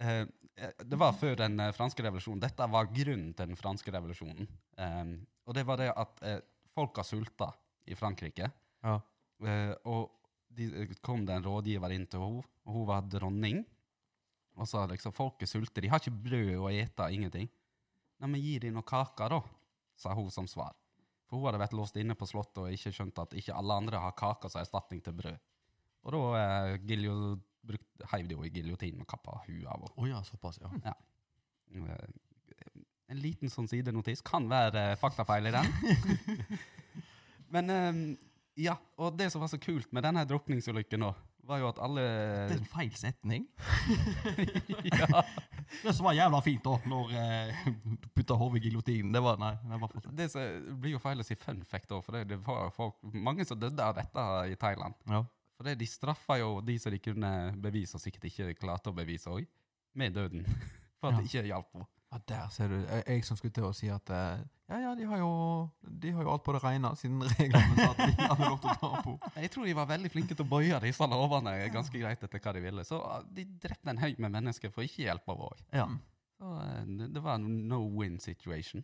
[0.00, 0.24] Eh,
[0.84, 2.40] det var før den eh, franske revolusjonen.
[2.42, 4.48] Dette var grunnen til den franske revolusjonen.
[4.76, 5.12] Eh,
[5.46, 6.20] og det var det at
[6.76, 7.50] folk har sulta
[7.90, 8.50] i Frankrike.
[8.84, 8.98] Ja.
[9.88, 10.10] Og
[10.54, 10.66] de,
[11.02, 13.62] kom det en rådgiver inn til henne, og hun var dronning.
[14.60, 17.48] Og sa liksom folket sulte, de har ikke brød å ete, ingenting.
[18.20, 19.38] Nei, men gi dem noe kake, da,
[19.98, 20.74] sa hun som svar.
[21.30, 24.00] For hun hadde vært låst inne på slottet og ikke skjønt at ikke alle andre
[24.02, 25.36] har kaker som erstatning til brød.
[26.02, 27.14] Og da eh, giljo,
[28.10, 29.92] heiv de henne i giljotinen og kappa huet av henne.
[29.94, 30.94] Oh, ja, såpass, ja.
[31.70, 32.10] Eh,
[33.10, 34.22] En liten sånn sidenotis.
[34.26, 35.70] Kan være eh, faktafeil i den.
[37.54, 38.02] Men eh,
[38.66, 41.14] ja, og det som var så kult med denne drukningsulykken nå,
[41.50, 42.02] var jo at alle
[42.50, 43.44] Det er en feil setning.
[44.90, 45.22] ja,
[45.82, 47.60] Det som var jævla fint da, når eh,
[48.00, 51.22] du putta hodet i giljotinen, det var Nei, det var Det som blir jo feil
[51.22, 54.26] å si fun fact, da, for det, det var folk, mange som døde av dette
[54.52, 54.96] i Thailand.
[55.10, 55.22] Ja.
[55.60, 58.96] For det, de straffa jo de som de kunne bevise, og sikkert ikke klarte å
[58.96, 59.44] bevise òg,
[60.00, 60.46] med døden.
[61.00, 61.20] For at Ja.
[61.20, 61.86] det ikke hjalp henne.
[62.10, 62.74] Ja, der ser du.
[62.82, 65.30] Jeg, jeg som skulle til å si at eh, ja, ja, de har jo,
[65.82, 68.70] de har jo alt på det rene, siden reglene sa at de hadde lov til
[68.70, 69.14] å ta på.
[69.42, 72.54] Jeg tror de var veldig flinke til å bøye disse lovene ganske greit etter hva
[72.54, 72.84] de ville.
[72.86, 75.64] Så ah, de drepte en haug med mennesker for ikke hjelp av òg.
[75.76, 75.88] ja.
[76.40, 78.80] Så eh, det, var en no win situation.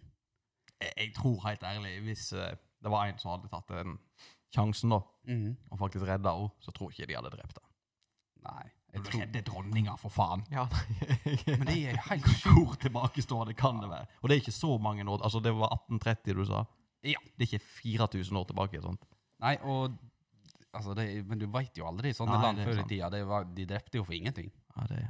[0.76, 2.50] Jeg, jeg tror helt ærlig, hvis eh,
[2.84, 3.94] det var en som hadde tatt den
[4.52, 5.56] sjansen da, Mhm.
[5.72, 7.72] og faktisk redda henne, så tror jeg ikke de hadde drept henne.
[8.46, 8.66] Nei.
[8.96, 10.42] Jeg tror, Redde dronninga, for faen!
[10.52, 10.64] Ja,
[11.60, 12.48] men det er helt sjukt.
[12.56, 14.08] Hvor tilbakestående kan det være?
[14.22, 16.64] Og det er ikke så mange år Altså, det var 1830 du sa?
[17.06, 17.20] Ja.
[17.36, 18.82] Det er ikke 4000 år tilbake?
[18.82, 19.04] sånt.
[19.44, 19.96] Nei, og
[20.72, 23.10] altså det, Men du veit jo aldri sånne Nei, land er før i tida.
[23.12, 24.50] Det var, de drepte jo for ingenting.
[24.76, 25.04] Ja, det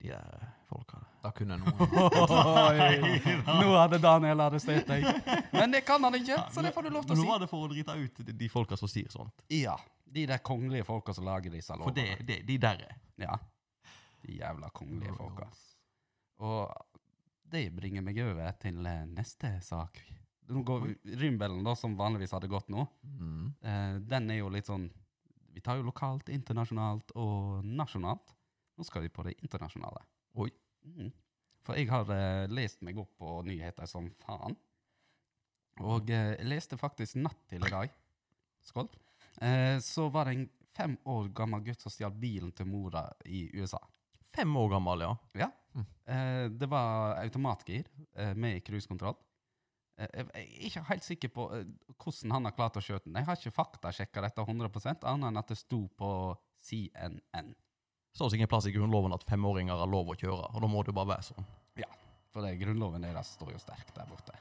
[0.00, 1.74] De der folka da kunne noen
[3.60, 5.04] Nå hadde Daniel arrestert deg.
[5.52, 7.24] Men det kan han ikke, så det får du lov til å si.
[7.26, 9.44] nå var det for å drite ut de, de folka som sier sånt.
[9.52, 9.76] Ja.
[10.10, 12.16] De der kongelige folka som lager disse For lovene.
[12.18, 13.36] det, det, de der er Ja.
[14.20, 15.48] De jævla kongelige folka.
[16.44, 16.72] Og
[17.50, 20.00] det bringer meg over til eh, neste sak.
[20.50, 20.88] Nå går
[21.20, 23.46] Rymbellen, da, som vanligvis hadde gått nå, mm.
[23.62, 24.88] eh, den er jo litt sånn
[25.50, 28.34] Vi tar jo lokalt, internasjonalt og nasjonalt.
[28.78, 30.04] Nå skal vi på det internasjonale.
[30.38, 30.50] Oi.
[30.86, 31.10] Mm.
[31.66, 34.54] For jeg har eh, lest meg opp på nyheter som faen.
[35.82, 37.92] Og eh, jeg leste faktisk natt til i dag.
[38.70, 38.88] Skål.
[39.38, 43.46] Eh, så var det en fem år gammel gutt som stjal bilen til mora i
[43.54, 43.80] USA.
[44.34, 45.16] Fem år gammel, ja.
[45.38, 45.50] Ja.
[46.06, 49.18] Eh, det var automatgir eh, med cruisekontroll.
[50.00, 53.18] Jeg er ikke helt sikker på hvordan han har klart å skjøte den.
[53.20, 54.70] Jeg har ikke faktasjekka dette 100
[55.04, 56.08] annet enn at det sto på
[56.64, 57.20] CNN.
[57.30, 60.80] Det Står ingen plass i Grunnloven at femåringer har lov å kjøre, og da må
[60.82, 61.50] det jo bare være sånn.
[61.78, 61.90] Ja,
[62.32, 64.34] For det, grunnloven deres står jo sterkt der borte.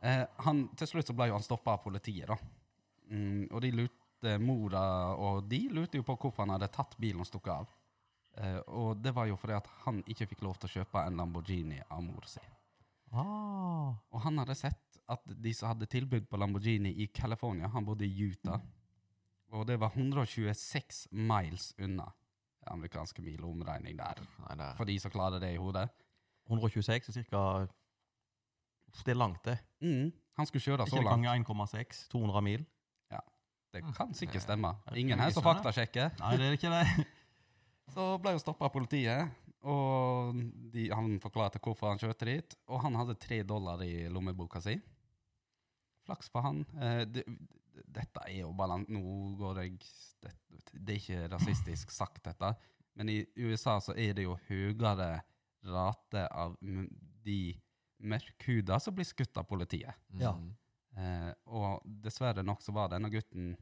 [0.00, 2.38] Eh, han, til slutt så ble jo han stoppa av politiet, da.
[3.10, 3.99] Mm, og de lurte
[4.40, 7.70] mora og de lurte jo på hvorfor han hadde tatt bilen og stukket av.
[8.38, 11.18] Eh, og det var jo fordi at han ikke fikk lov til å kjøpe en
[11.18, 12.42] Lamborghini av mor si.
[13.10, 13.96] Ah.
[14.12, 18.06] Og han hadde sett at de som hadde tilbud på Lamborghini i California, han bodde
[18.06, 18.60] i Utah,
[19.50, 22.06] og det var 126 miles unna
[22.70, 24.20] amerikanske mil omregning der.
[24.44, 24.76] Nei, der.
[24.78, 25.88] For de som klarer det i hodet.
[26.46, 27.40] 126 er cirka
[29.04, 29.58] Det er langt, det.
[29.80, 31.26] Mm, han skulle kjøre Ikke så det langt.
[31.26, 32.08] ganger 1,6?
[32.10, 32.64] 200 mil?
[33.70, 34.74] Det kan sikkert Eh, stemme.
[34.98, 36.16] Ingen her som faktasjekker.
[36.18, 37.06] Nei, det er ikke det.
[37.94, 39.30] Så ble hun stoppa av politiet,
[39.66, 40.36] og
[40.72, 42.54] de, han forklarte hvorfor han kjørte dit.
[42.70, 44.76] Og han hadde tre dollar i lommeboka si.
[46.06, 46.62] Flaks for han.
[46.80, 47.24] Eh, det,
[47.90, 48.84] Dette er jo balan...
[48.92, 49.00] Nå
[49.40, 49.78] går jeg
[50.22, 50.34] det,
[50.72, 52.52] det er ikke rasistisk sagt, dette.
[52.98, 55.22] Men i USA så er det jo høyere
[55.70, 57.40] rate av de
[58.00, 59.96] mørkhuda som blir skutt av politiet.
[60.20, 60.34] Ja.
[60.36, 60.50] Mm.
[60.96, 63.52] Eh, og dessverre nok så var denne gutten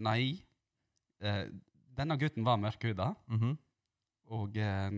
[0.00, 0.38] Nei.
[1.20, 1.46] Eh,
[1.92, 3.58] denne gutten var mørkhuda, Mhm.
[4.32, 4.90] og eh,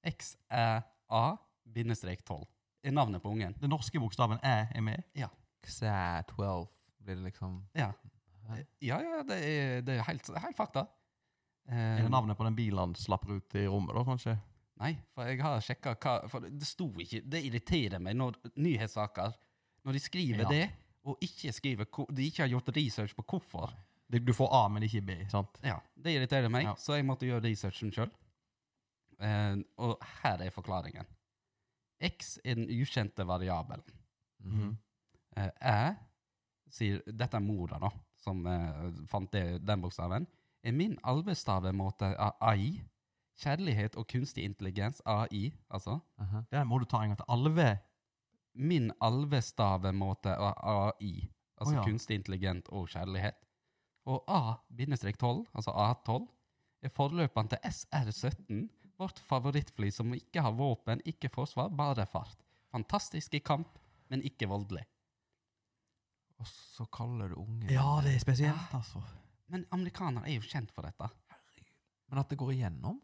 [0.05, 2.45] XÆA-12
[2.85, 3.55] er navnet på ungen.
[3.61, 5.03] Den norske bokstaven æ er med.
[5.17, 5.29] Ja.
[5.65, 6.67] XÆ12
[7.05, 7.93] blir det liksom Ja,
[8.83, 10.85] ja, ja det, er, det er helt, helt fakta.
[11.69, 14.35] Eh, Er det navnet på den bilen han slapper ut i rommet, da, kanskje?
[14.81, 19.33] Nei, for jeg har sjekka hva For det sto ikke Det irriterer meg når nyhetssaker
[19.87, 20.49] Når de skriver Ja.
[20.51, 20.65] det,
[21.05, 23.73] og ikke skriver De ikke har gjort research på hvorfor.
[24.11, 25.59] Det- Du får A, men ikke B, sant?
[25.63, 26.75] Ja, Det irriterer meg, Ja.
[26.75, 28.11] så jeg måtte gjøre researchen sjøl.
[29.21, 31.07] Eh, og her er forklaringen.
[32.01, 33.83] X er den ukjente variabelen.
[34.43, 34.77] Mhm.
[35.37, 35.97] Eh, Æ
[36.71, 40.27] sier Dette er mora, da, som eh, fant det, den bokstaven.
[40.65, 42.79] Er min alvestavemåte av AI,
[43.37, 46.45] kjærlighet og kunstig intelligens, AI, altså Aha.
[46.51, 47.29] Det må du ta en gang til.
[47.29, 47.71] Alve.
[48.55, 51.27] Min alvestavemåte av AI,
[51.59, 51.83] altså oh, ja.
[51.85, 53.37] kunstig intelligent og kjærlighet.
[54.07, 56.25] Og A-12, altså A12,
[56.85, 58.65] er forløperen til SR-17,
[59.01, 62.39] vårt favorittfly som ikke har våpen, ikke forsvar, bare fart.
[62.73, 64.85] Fantastisk i kamp, men ikke voldelig.
[66.39, 69.03] Og så kaller du unge Ja, det er spesielt, altså.
[69.55, 71.07] Men amerikanere er jo kjent for dette.
[72.11, 72.97] Men at det går igjennom?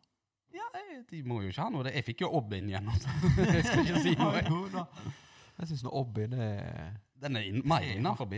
[0.50, 1.92] Ja, jeg, de må jo ikke ha noe.
[1.94, 2.96] Jeg fikk jo Obbin gjennom.
[3.38, 4.42] jeg skal ikke si noe.
[4.48, 4.82] Jo da.
[5.60, 7.86] Jeg syns Obbin er Den er inn, mer.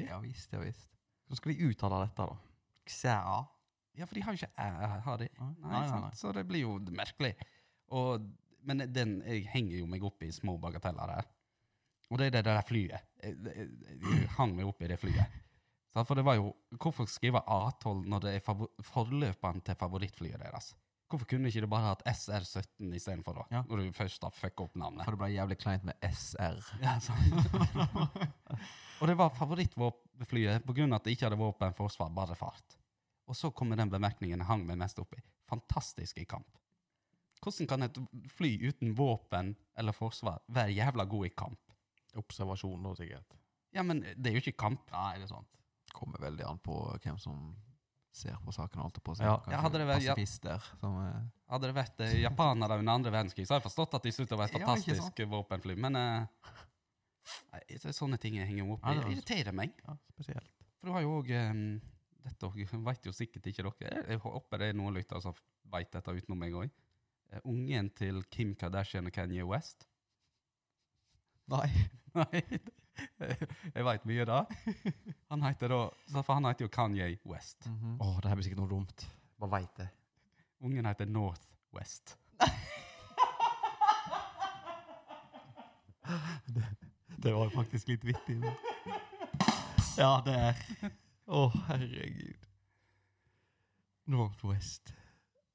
[0.05, 0.85] Ja visst, ja visst.
[1.31, 2.37] Så skal de uttale dette, da.
[2.92, 3.38] Xæa.
[3.96, 4.68] Ja, for de har jo ikke æ,
[5.07, 5.29] har de?
[5.38, 6.11] Nei, Nei, nei.
[6.18, 7.33] Så det blir jo merkelig.
[7.96, 8.27] Og,
[8.68, 11.29] men den, jeg henger jo meg opp i små bagateller her.
[12.12, 13.09] Og det er det der flyet.
[13.22, 13.70] Jeg, jeg,
[14.05, 15.41] jeg hang meg opp i det flyet.
[15.92, 20.72] For det var jo, Hvorfor skrive A12 når det er forløperen til favorittflyet deres?
[21.12, 23.42] Hvorfor kunne ikke det bare hatt SR17 istedenfor, da?
[23.52, 23.61] Ja.
[23.68, 25.05] Når du først har fucka opp navnet.
[25.05, 26.57] For det ble jævlig kleint med SR.
[26.81, 26.94] Ja,
[29.02, 30.87] og det var favorittflyet pga.
[30.96, 32.78] at det ikke hadde våpen, forsvar, bare fart.
[33.28, 35.20] Og så kommer den bemerkningen jeg hang meg mest opp i.
[35.52, 36.48] Fantastisk i kamp.
[37.42, 38.00] Hvordan kan et
[38.33, 41.76] fly uten våpen eller forsvar være jævla god i kamp?
[42.16, 43.37] Observasjon, da, sikkert.
[43.76, 44.88] Ja, men det er jo ikke kamp.
[44.94, 45.62] Nei, det er sant.
[45.92, 47.55] Kommer veldig an på hvem som
[48.12, 48.81] ser på saken.
[48.85, 49.24] Holdt jeg på å si.
[49.24, 49.37] Ja.
[49.50, 50.14] Ja, hadde det vært- ja.
[50.14, 53.94] pasifister som er Hadde det vært eh, japanere under andre verdenskrig, så har jeg forstått
[53.98, 55.76] at de syntes det var et Ja, fantastisk våpenfly.
[55.76, 56.26] Men eh,
[57.52, 57.61] nei,
[57.92, 58.94] sånne ting jeg henger opp i.
[58.96, 59.74] det Det irriterer meg.
[59.87, 60.48] Ja, spesielt.
[60.81, 61.28] For du har jo òg
[62.22, 64.05] Dette vet jo sikkert ikke dere.
[64.09, 65.35] Jeg håper det er noen lyttere som
[65.72, 66.70] vet dette utenom meg òg.
[67.44, 69.87] Ungen til Kim Kardashian og Kanye West.
[71.48, 71.70] Nei.
[72.18, 72.42] Nei,
[73.74, 74.42] jeg veit mye da.
[75.33, 75.78] Han heter da
[76.22, 77.64] For han heter jo Kanye West.
[77.66, 79.07] Å, det her blir sikkert noe dumt.
[79.40, 79.88] Hva veit jeg?
[80.62, 82.16] Ungen heter North West.
[87.22, 88.37] Det var faktisk litt vittig.
[88.42, 88.55] Men.
[89.98, 90.57] Ja, det er
[91.33, 92.46] Å, herregud.
[94.11, 94.90] Northwest.
[94.90, 95.02] Eh, det-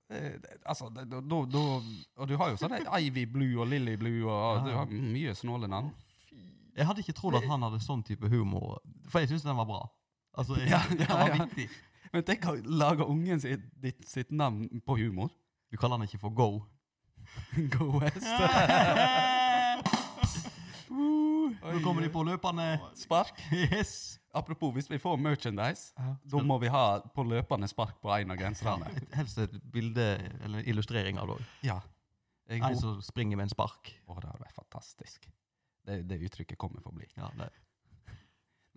[0.09, 1.19] altså, da, da,
[1.51, 1.63] da,
[2.15, 5.33] og du har jo sånn Ivy Blue og Lily Blue, og og du har mye
[5.35, 5.91] snåle navn.
[6.77, 8.77] Jeg hadde ikke trodd at han hadde sånn type humor,
[9.09, 9.81] for jeg syns den var bra.
[10.37, 11.43] Altså, jeg, Ja, ja, var ja.
[11.43, 11.67] vittig.
[12.13, 15.33] Men tenk å lage ungen sitt, ditt, sitt navn på humor.
[15.71, 16.51] Du kaller den ikke for Go.
[17.75, 18.23] Go West.
[20.89, 23.39] Nå kommer de på løpende Spark.
[23.51, 24.19] Yes!
[24.37, 26.15] Apropos, hvis vi får merchandise, Ja.
[26.29, 28.89] da må vi ha på løpende spark på en av genserne.
[29.17, 30.05] Helst et bilde
[30.43, 31.45] eller en illustrering av det òg.
[31.65, 31.79] Ja.
[32.49, 33.95] En som springer med en spark.
[34.07, 35.25] Å, det hadde vært fantastisk.
[35.87, 37.07] Det, det uttrykket kommer for å bli.
[37.17, 37.49] Ja, det.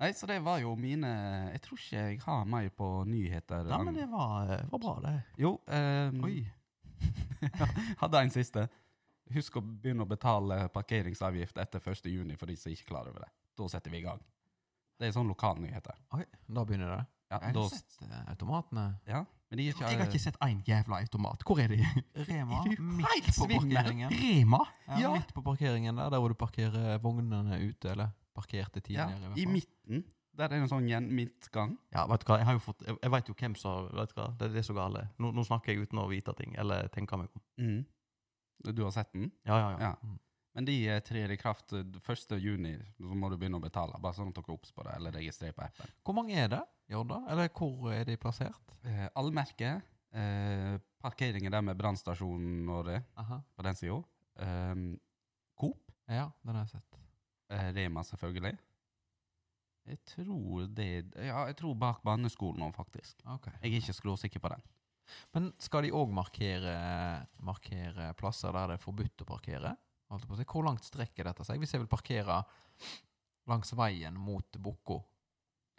[0.01, 1.11] Nei, så det var jo mine
[1.53, 3.67] Jeg tror ikke jeg har mer på nyheter.
[3.69, 5.15] Nei, men det var, eh, var bra, det.
[5.43, 6.39] Jo, Um, Oi.
[8.01, 8.65] hadde en siste.
[9.35, 12.07] Husk å begynne å betale parkeringsavgift etter 1.
[12.11, 13.31] juni for de som ikke klarer over det.
[13.59, 14.21] Da setter vi i gang.
[15.01, 15.97] Det er sånn lokalnyheter.
[16.19, 17.05] Oi, da begynner det.
[17.31, 18.85] Ja, Jeg da, har sett eh, automatene.
[19.07, 21.45] ja, men de er ikke, Jeg har ikke sett én jævla automat.
[21.47, 21.79] Hvor er de?
[22.29, 24.11] Rema, Er du midt på parkeringen.
[24.11, 24.61] Rema?
[24.89, 25.13] Ja, Ja.
[25.15, 29.15] Midt på parkeringen der, der hvor du parkerer vognene ute, eller parkerte ja, tidligere.
[29.15, 29.53] I hvert fall.
[29.55, 30.05] midten.
[30.41, 31.73] Der er det en sånn midtgang.
[31.93, 34.13] Ja, vet du hva, jeg har jo fått Jeg, jeg vet jo hvem som Vet
[34.15, 35.01] du hva, det, det er galt.
[35.19, 37.43] Nå, nå snakker jeg uten å vite ting, eller tenke meg om.
[37.63, 37.81] Mhm.
[38.65, 39.31] Du har sett den?
[39.49, 39.79] Ja, ja, ja.
[39.81, 39.95] Ja.
[40.03, 40.19] Mm.
[40.53, 42.33] Men de eh, trer i kraft eh, 1.
[42.43, 43.99] juni, så må du begynne å betale.
[44.03, 45.93] Bare sånn at dere er obs på det, eller registrer på appen.
[46.05, 47.21] Hvor mange er det i Odda?
[47.31, 48.75] Eller hvor er de plassert?
[48.83, 49.77] Eh, Allmerke,
[50.13, 52.91] eh, parkeringen der med brannstasjonen og
[53.23, 53.39] Aha.
[53.57, 54.01] på den sida.
[54.43, 54.75] Eh,
[55.61, 56.99] Coop, Ja, den har jeg sett.
[57.51, 58.59] eh, Rema selvfølgelig.
[59.87, 63.23] Jeg tror det Ja, jeg tror bak barneskolen òg, faktisk.
[63.25, 63.53] Okay.
[63.63, 64.63] Jeg er ikke skråsikker på den.
[65.37, 66.75] Men skal de òg markere,
[67.47, 69.75] markere plasser der det er forbudt å parkere?
[70.11, 71.61] Hvor langt strekker dette seg?
[71.63, 72.41] Hvis jeg vil parkere
[73.51, 75.01] langs veien mot Bukko,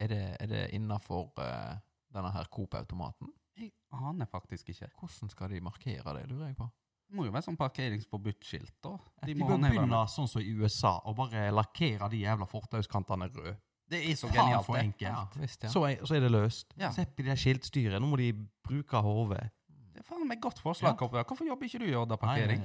[0.02, 3.32] er det, er det innafor denne her Coop-automaten?
[3.60, 4.90] Jeg aner faktisk ikke.
[4.98, 6.70] Hvordan skal de markere det, lurer jeg på.
[7.12, 8.94] Det må jo være sånn parkeringsforbudt-skilt, da.
[9.28, 13.58] De, må bør begynne sånn som i USA, og bare lakkere de jævla fortauskantene røde.
[13.92, 14.94] Det er så genialt, for det.
[15.04, 15.70] Ja, visst, ja.
[15.74, 16.72] Så, er, så er det løst.
[16.80, 16.90] Ja.
[16.96, 18.00] på i det skiltstyret.
[18.02, 18.32] Nå må de
[18.64, 19.50] bruke hodet.
[19.92, 20.98] Det er faen meg godt forslag, Ja.
[20.98, 21.24] Kopper.
[21.28, 22.64] Hvorfor jobber ikke du i Odda parkering?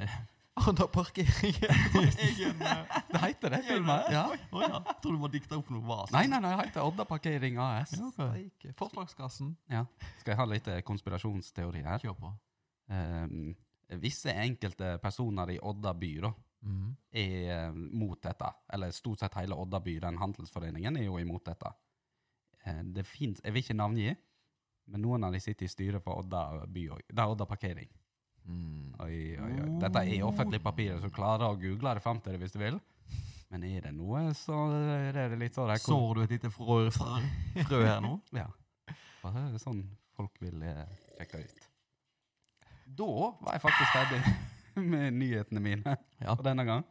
[0.57, 1.59] Odda parkering.
[1.97, 4.01] Eh, Det heter det filmen?
[4.11, 4.25] Ja.
[4.53, 4.79] Oh, ja.
[4.87, 6.11] Jeg tror du må dikte opp noe vas.
[6.15, 7.93] Nei, nei, nei, det heter Odda Parkering AS.
[7.99, 8.67] Ja, ok.
[8.79, 9.53] Forslagskassen.
[9.71, 9.85] Ja.
[10.21, 12.01] Skal jeg ha litt eh, konspirasjonsteori her?
[12.03, 12.33] Kjør på.
[12.89, 13.55] Um,
[14.03, 16.31] visse enkelte personer i Odda by da,
[16.67, 16.97] Mm.
[17.15, 18.49] er eh, mot dette.
[18.75, 21.71] Eller stort sett hele Odda by, den handelsforeningen, er jo imot dette.
[22.65, 24.17] Eh, det finnes, Jeg vil ikke navngi,
[24.91, 27.07] men noen av de sitter i styret for Odda by òg.
[27.07, 27.89] Det er Odda Parkering.
[28.47, 28.95] Mm.
[29.03, 29.71] Oi, oi, oi.
[29.83, 32.81] Dette er offentlige papirer, så klarer å google det fram til det hvis du vil.
[33.51, 37.21] Men er det noe, så er det litt sånn Sår du et lite frø, frø,
[37.69, 38.17] frø her nå?
[38.43, 38.49] Ja.
[39.23, 39.85] Bare sånn
[40.19, 40.83] folk vil eh,
[41.17, 41.65] sjekke ut.
[42.99, 44.21] Da var jeg faktisk ferdig
[44.93, 46.35] med nyhetene mine Ja.
[46.35, 46.85] for denne gang.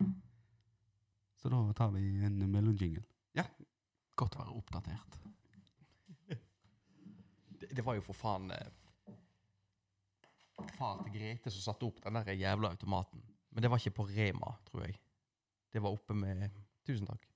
[1.41, 3.03] Så da tar vi en mellomjingle.
[4.15, 5.17] Godt å være oppdatert.
[7.59, 8.69] Det, det var jo for faen eh,
[10.77, 13.19] Far til Grete som satte opp den der jævla automaten.
[13.51, 14.95] Men det var ikke på Rema, tror jeg.
[15.75, 16.47] Det var oppe med
[16.87, 17.27] Tusen takk.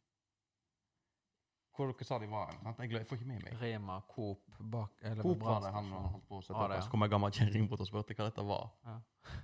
[1.80, 2.74] Hvor dere sa de var hen?
[2.92, 3.54] Jeg, får ikke med meg.
[3.62, 6.10] Rema, Coop, bak eller Coop var det han brannstasjon.
[6.14, 6.72] holdt på å sette Ah, opp.
[6.72, 6.82] og ja.
[6.84, 8.66] Så kom en gammel kjerring bort og spurte hva dette var.
[8.90, 8.96] Ja.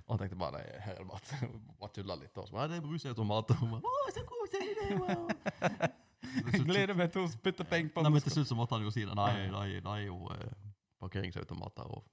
[0.04, 1.48] Og han tenkte bare nei, her er det bare,
[1.80, 2.36] bare tulla litt.
[2.42, 5.94] Og så bare, det er brus Og hun bare, Å, så koselig det var.
[6.66, 8.92] Gleder meg til å spytte penger på Nei, men til slutt så måtte han jo
[8.92, 9.14] si det.
[9.16, 10.52] Nei, det er jo eh,
[11.00, 11.88] parkeringsautomater.
[11.88, 12.04] Og...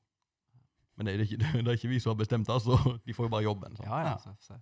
[0.95, 3.27] Men det er, ikke, det er ikke vi som har bestemt det, så de får
[3.27, 3.75] jo bare jobben.
[3.75, 3.83] Så.
[3.89, 4.61] Ja, ja.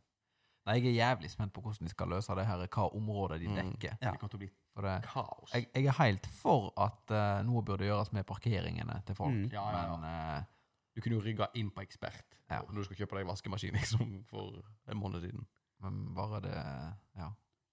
[0.65, 3.47] Nei, jeg er jævlig spent på hvordan de skal løse det her, hva området de
[3.50, 3.74] Mm.
[3.82, 3.95] Ja.
[4.00, 5.52] Det kommer til å bli For det, kaos.
[5.54, 9.50] jeg, jeg er helt for at uh, noe burde gjøres med parkeringene til folk, Mm.
[9.52, 9.97] Ja, ja, ja.
[9.97, 10.04] men
[10.38, 10.43] uh,
[10.95, 12.62] Du kunne jo rygga inn på ekspert Ja.
[12.69, 15.45] når du skal kjøpe deg vaskemaskin liksom, for en måned siden.
[15.82, 16.56] men bare det
[17.17, 17.32] Ja.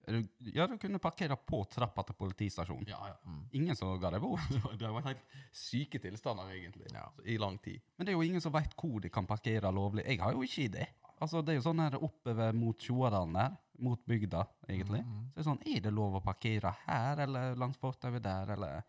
[0.09, 0.23] Du,
[0.55, 2.87] ja, du kunne parkere på trappa til politistasjonen.
[2.87, 3.13] Ja, ja.
[3.29, 3.43] Mm.
[3.53, 4.41] Ingen som ga deg bort.
[4.79, 7.03] Det har vært helt syke tilstander, egentlig, Ja.
[7.25, 7.79] i lang tid.
[7.97, 10.07] Men det er jo ingen som veit hvor de kan parkere lovlig.
[10.07, 10.87] Jeg har jo ikke idé.
[11.19, 15.01] Altså, det er jo sånn her oppover mot Tjoadalen her, mot bygda, egentlig.
[15.03, 15.25] Mm.
[15.29, 18.77] Så det er sånn, er det lov å parkere her, eller langs fortauet der, eller
[18.77, 18.87] jeg.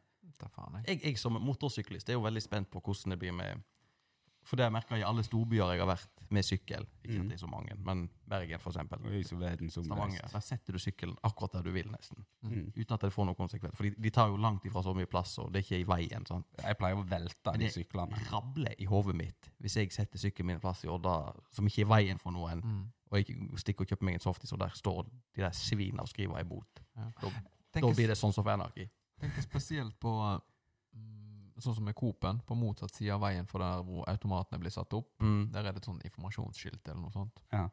[0.86, 3.60] Jeg, jeg som motorsyklist er jo veldig spent på hvordan det blir med
[4.42, 6.86] For det merker jeg i alle storbyer jeg har vært med sykkel.
[7.04, 7.20] Ikke Mm.
[7.22, 8.98] at det er så mange, men Bergen, for eksempel.
[9.70, 10.28] Stavanger.
[10.32, 12.24] Der setter du sykkelen akkurat der du vil, nesten.
[12.42, 12.72] Mm.
[12.76, 13.74] Uten at det får noen konsekvens.
[13.76, 15.88] For de, de tar jo langt ifra så mye plass, og det er ikke i
[15.90, 16.26] veien.
[16.26, 16.46] sant?
[16.62, 18.10] Jeg pleier å velte de syklene.
[18.16, 21.66] det- Rabler i hodet mitt hvis jeg setter sykkelen min en plass i Odda som
[21.66, 22.92] ikke er i veien for noen, Mm.
[23.12, 23.26] og jeg
[23.56, 26.44] stikker og kjøper meg en softis, og der står de der svina og skriver ei
[26.44, 26.80] bot.
[26.96, 27.10] Ja.
[27.20, 27.30] Da,
[27.80, 28.88] da blir det sånn som for anarki.
[29.20, 30.40] tenker spesielt på
[31.62, 34.92] sånn som med Coop-en, på motsatt side av veien for der hvor automatene blir satt
[34.94, 35.08] opp.
[35.20, 35.50] Mm.
[35.52, 37.42] Der er det et sånn informasjonsskilt eller noe sånt.
[37.52, 37.68] Ja.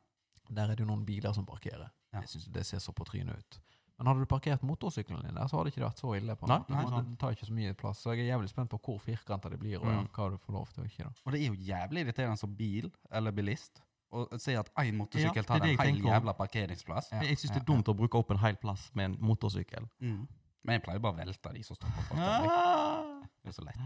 [0.49, 1.89] Der er det jo noen biler som parkerer.
[2.13, 2.21] Ja.
[2.21, 3.59] Jeg synes det ser så på trynet ut.
[3.97, 6.35] Men hadde du parkert motorsykkelen din der, så hadde det ikke vært så ille.
[6.37, 6.69] på en Nei, måte.
[6.71, 8.99] nei, For Den tar ikke så mye plass, så jeg er jævlig spent på hvor
[9.01, 10.07] firkanta det blir, og Mm.
[10.13, 11.03] hva du får lov til og ikke.
[11.03, 11.11] da.
[11.25, 13.81] Og det er jo jævlig irriterende som bil eller bilist
[14.13, 17.09] å se at én motorsykkel Ja, tar det en hel jævla parkeringsplass.
[17.11, 19.17] Ja, Jeg, jeg syns det er dumt å bruke opp en hel plass med en
[19.19, 19.89] motorsykkel.
[19.99, 20.27] Mm.
[20.63, 23.06] Men jeg pleier bare å velte de som står på fortauet.
[23.47, 23.79] Det er så lett.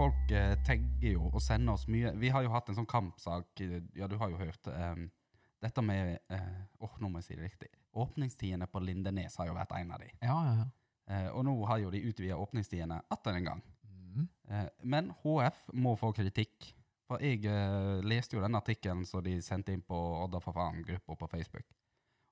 [0.00, 3.60] folk eh, tagger jo og sender oss mye Vi har jo hatt en sånn kampsak
[3.60, 5.02] Ja, du har jo hørt eh,
[5.60, 6.46] dette med eh,
[6.80, 7.68] oh, nå må jeg si det riktig.
[7.92, 10.08] Åpningstidene på Lindenes har jo vært en av de.
[10.24, 10.64] Ja, ja, ja.
[11.10, 13.60] Eh, og nå har jo de utvida åpningstidene atter en gang.
[13.84, 14.28] Mm.
[14.48, 16.70] Eh, men HF må få kritikk.
[17.10, 21.18] For jeg eh, leste jo den artikkelen som de sendte inn på Odda for faen-gruppa
[21.20, 21.68] på Facebook.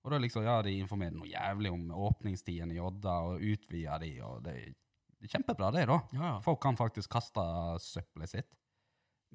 [0.08, 4.14] Og da liksom, ja, de informerer noe jævlig om åpningstiden i Odda, og utvider de,
[4.24, 5.98] og det er kjempebra det, da.
[6.16, 6.38] Ja, ja.
[6.46, 7.44] Folk kan faktisk kaste
[7.84, 8.48] søppelet sitt.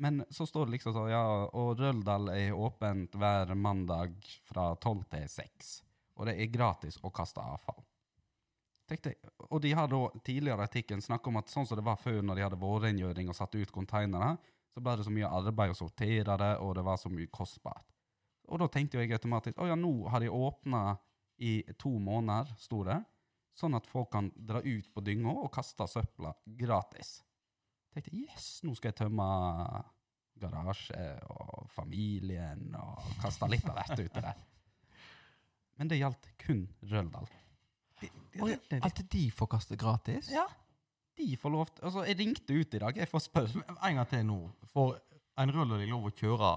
[0.01, 1.21] Men så står det liksom sånn, ja,
[1.53, 4.17] og Røldal er åpent hver mandag
[4.49, 5.71] fra 12 til 6.
[6.17, 7.85] Og det er gratis å kaste avfall.
[8.89, 9.13] Tenkte.
[9.51, 12.23] Og de har da tidligere i artikkelen snakket om at sånn som det var før
[12.25, 14.39] når de hadde vårrengjøring og satt ut konteinere,
[14.73, 17.92] så ble det så mye arbeid å sortere det, og det var så mye kostbart.
[18.51, 20.97] Og da tenkte jeg automatisk å ja, nå har de åpna
[21.43, 22.99] i to måneder, sto det,
[23.57, 27.19] sånn at folk kan dra ut på dynga og kaste søpla gratis.
[27.93, 29.27] tenkte yes, nå skal jeg tømme
[30.41, 34.41] garasje og familien og kaste litt av hvert uti der.
[35.77, 37.29] Men det gjaldt kun Røldal.
[38.83, 40.29] At de får kaste gratis?
[40.33, 40.45] Ja,
[41.17, 43.63] de får lov til Altså, jeg ringte ut i dag, jeg får spørre.
[43.69, 44.39] En gang til nå.
[44.73, 44.95] Får
[45.39, 46.53] en Røldal lov å kjøre?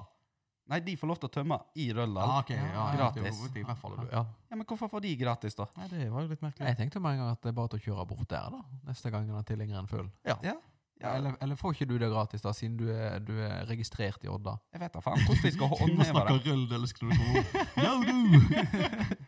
[0.67, 2.27] Nei, de får lov til å tømme i Røldal.
[2.27, 3.27] Ah, okay, ja, gratis.
[3.55, 4.23] Ja, ja, fall, ja.
[4.51, 5.67] Ja, men hvorfor får de gratis, da?
[5.79, 6.67] Nei, det var jo litt merkelig.
[6.73, 8.81] Jeg tenkte med en gang at det er bare til å kjøre bort der, da.
[8.89, 10.09] Neste gang han er tilhengeren full.
[10.27, 10.39] Ja.
[10.47, 10.57] Ja,
[10.97, 14.23] Ja, eller, eller får ikke du det gratis, da, siden du er, du er registrert
[14.25, 14.55] i Odda?
[14.73, 16.47] Jeg vet da faen hvordan de skal Du må håndheve snakke det.
[16.49, 17.43] rull, eller skal du komme?
[17.85, 19.27] Ja, du!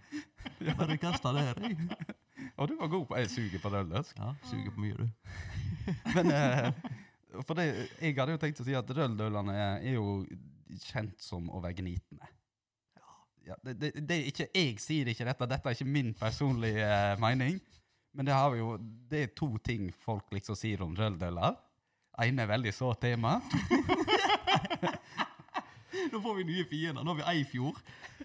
[0.78, 1.44] Bare kasta det.
[1.60, 1.92] du.
[2.58, 4.08] Og du var god på Jeg suger på Røldal.
[4.16, 5.06] Ja, suger på mye, du.
[6.16, 6.72] Men eh,
[7.44, 7.68] for det,
[8.00, 10.24] jeg hadde jo tenkt å si at røldølene er, er jo
[10.84, 12.28] kjent som å være gnitende.
[13.48, 16.84] Ja, det, det, det er ikke, jeg sier ikke dette, dette er ikke min personlige
[16.84, 17.56] eh, mening.
[18.16, 18.74] Men det, har vi jo,
[19.08, 21.56] det er to ting folk liksom sier om røldøller.
[22.24, 23.38] ene er veldig så tema.
[26.12, 27.04] Nå får vi nye fiender.
[27.04, 27.80] Nå har vi Eifjord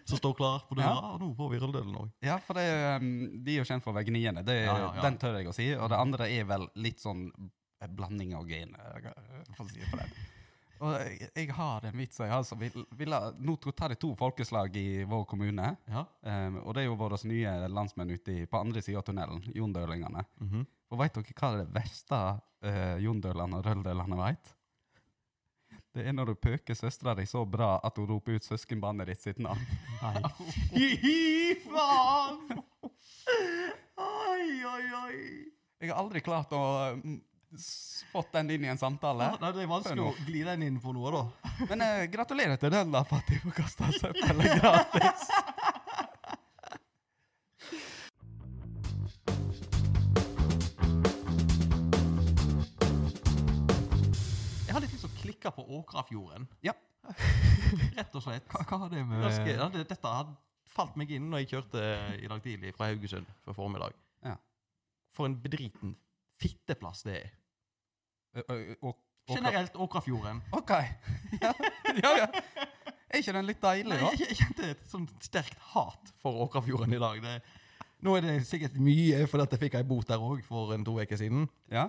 [0.06, 2.12] som står klar på døra, og nå får vi Røldølen òg.
[2.26, 2.66] Ja, for det,
[3.00, 3.10] um,
[3.44, 4.44] de er jo kjent for å være gniende.
[4.46, 5.04] Det, Ja, ja, ja.
[5.06, 5.70] Den tør jeg å si.
[5.78, 7.28] Og det andre er vel litt sånn
[7.94, 9.12] blanding av gener,
[9.58, 10.12] for å si det på den.
[10.84, 14.10] Og jeg, jeg har en vits jeg altså, vil, vil, ha- Nå tar det to
[14.20, 15.70] folkeslag i vår kommune.
[15.88, 16.02] Ja.
[16.28, 20.26] Um, og det er jo våre nye landsmenn ute på andre sida av tunnelen, jondølingene.
[20.44, 20.66] Mhm.
[20.94, 22.18] Og veit dere hva det verste
[22.68, 24.52] uh, jondølene og røldølene veit?
[25.94, 29.22] Det er når du pøker søstera di så bra at hun roper ut søskenbarnet ditt
[29.24, 29.62] sitt navn.
[30.74, 32.62] Fy faen!
[34.04, 35.18] Oi, oi, oi.
[35.84, 36.62] Jeg har aldri klart å
[36.98, 37.18] mm,
[38.12, 39.32] fått den inn i en samtale.
[39.42, 41.52] Ja, det er vanskelig å gli den inn på noe, da.
[41.70, 45.28] Men eh, gratulerer til den, da, for at de får kasta søppel gratis.
[54.68, 56.48] Jeg litt lyst til å klikke på Åkrafjorden.
[56.66, 56.74] Ja.
[57.98, 58.48] Rett og slett.
[58.50, 60.38] Hva, hva har det med ja, det, dette hadde
[60.74, 61.84] falt meg inn når jeg kjørte
[62.18, 63.94] i dag tidlig fra Haugesund for formiddag.
[64.26, 64.38] Ja.
[65.14, 65.94] For en bedriten
[66.42, 67.32] fitteplass det er.
[68.82, 70.42] Og- Generelt Åkrafjorden.
[70.52, 70.72] OK.
[71.42, 71.54] Ja,
[72.04, 72.10] ja.
[72.18, 72.26] ja.
[73.14, 74.10] Er ikke den litt deilig, da?
[74.12, 77.20] jeg, jeg kjente et sånt sterkt hat for Åkrafjorden i dag.
[77.24, 77.36] Det,
[78.04, 80.84] nå er det sikkert mye, for dette jeg fikk ei bot der òg for en
[80.86, 81.46] to uker siden.
[81.72, 81.86] Ja.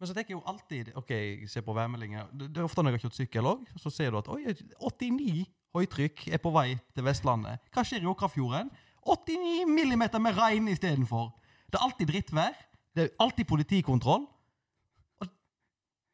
[0.00, 2.28] Men så tenker jeg jo alltid Ok, jeg ser på værmeldinger.
[2.32, 4.42] Det, det er ofte når jeg har kjørt sykkel òg, så ser du at oi,
[4.82, 5.46] 89
[5.76, 7.62] høytrykk er på vei til Vestlandet.
[7.72, 8.72] Hva skjer i Åkrafjorden?
[9.06, 11.30] 89 millimeter med regn istedenfor.
[11.70, 12.58] Det er alltid drittvær.
[12.96, 14.26] Det er alltid politikontroll.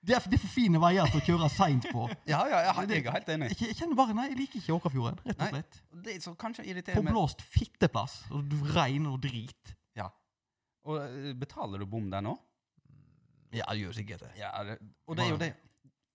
[0.07, 2.05] Det er, det er for fine veier til å kjøre seint på.
[2.31, 3.49] Ja, ja, jeg, jeg er helt enig.
[3.55, 5.79] Jeg, jeg kjenner bare Nei, jeg liker ikke Åkrafjorden, rett og slett.
[6.07, 8.15] Det som kanskje irriterer Forblåst fitteplass.
[8.37, 9.73] Og regn og drit.
[9.99, 10.07] Ja.
[10.87, 12.37] Og eh, betaler du bom der nå?
[13.55, 14.31] Ja, det gjør sikkert det.
[14.39, 15.53] Ja, det, og det er jo det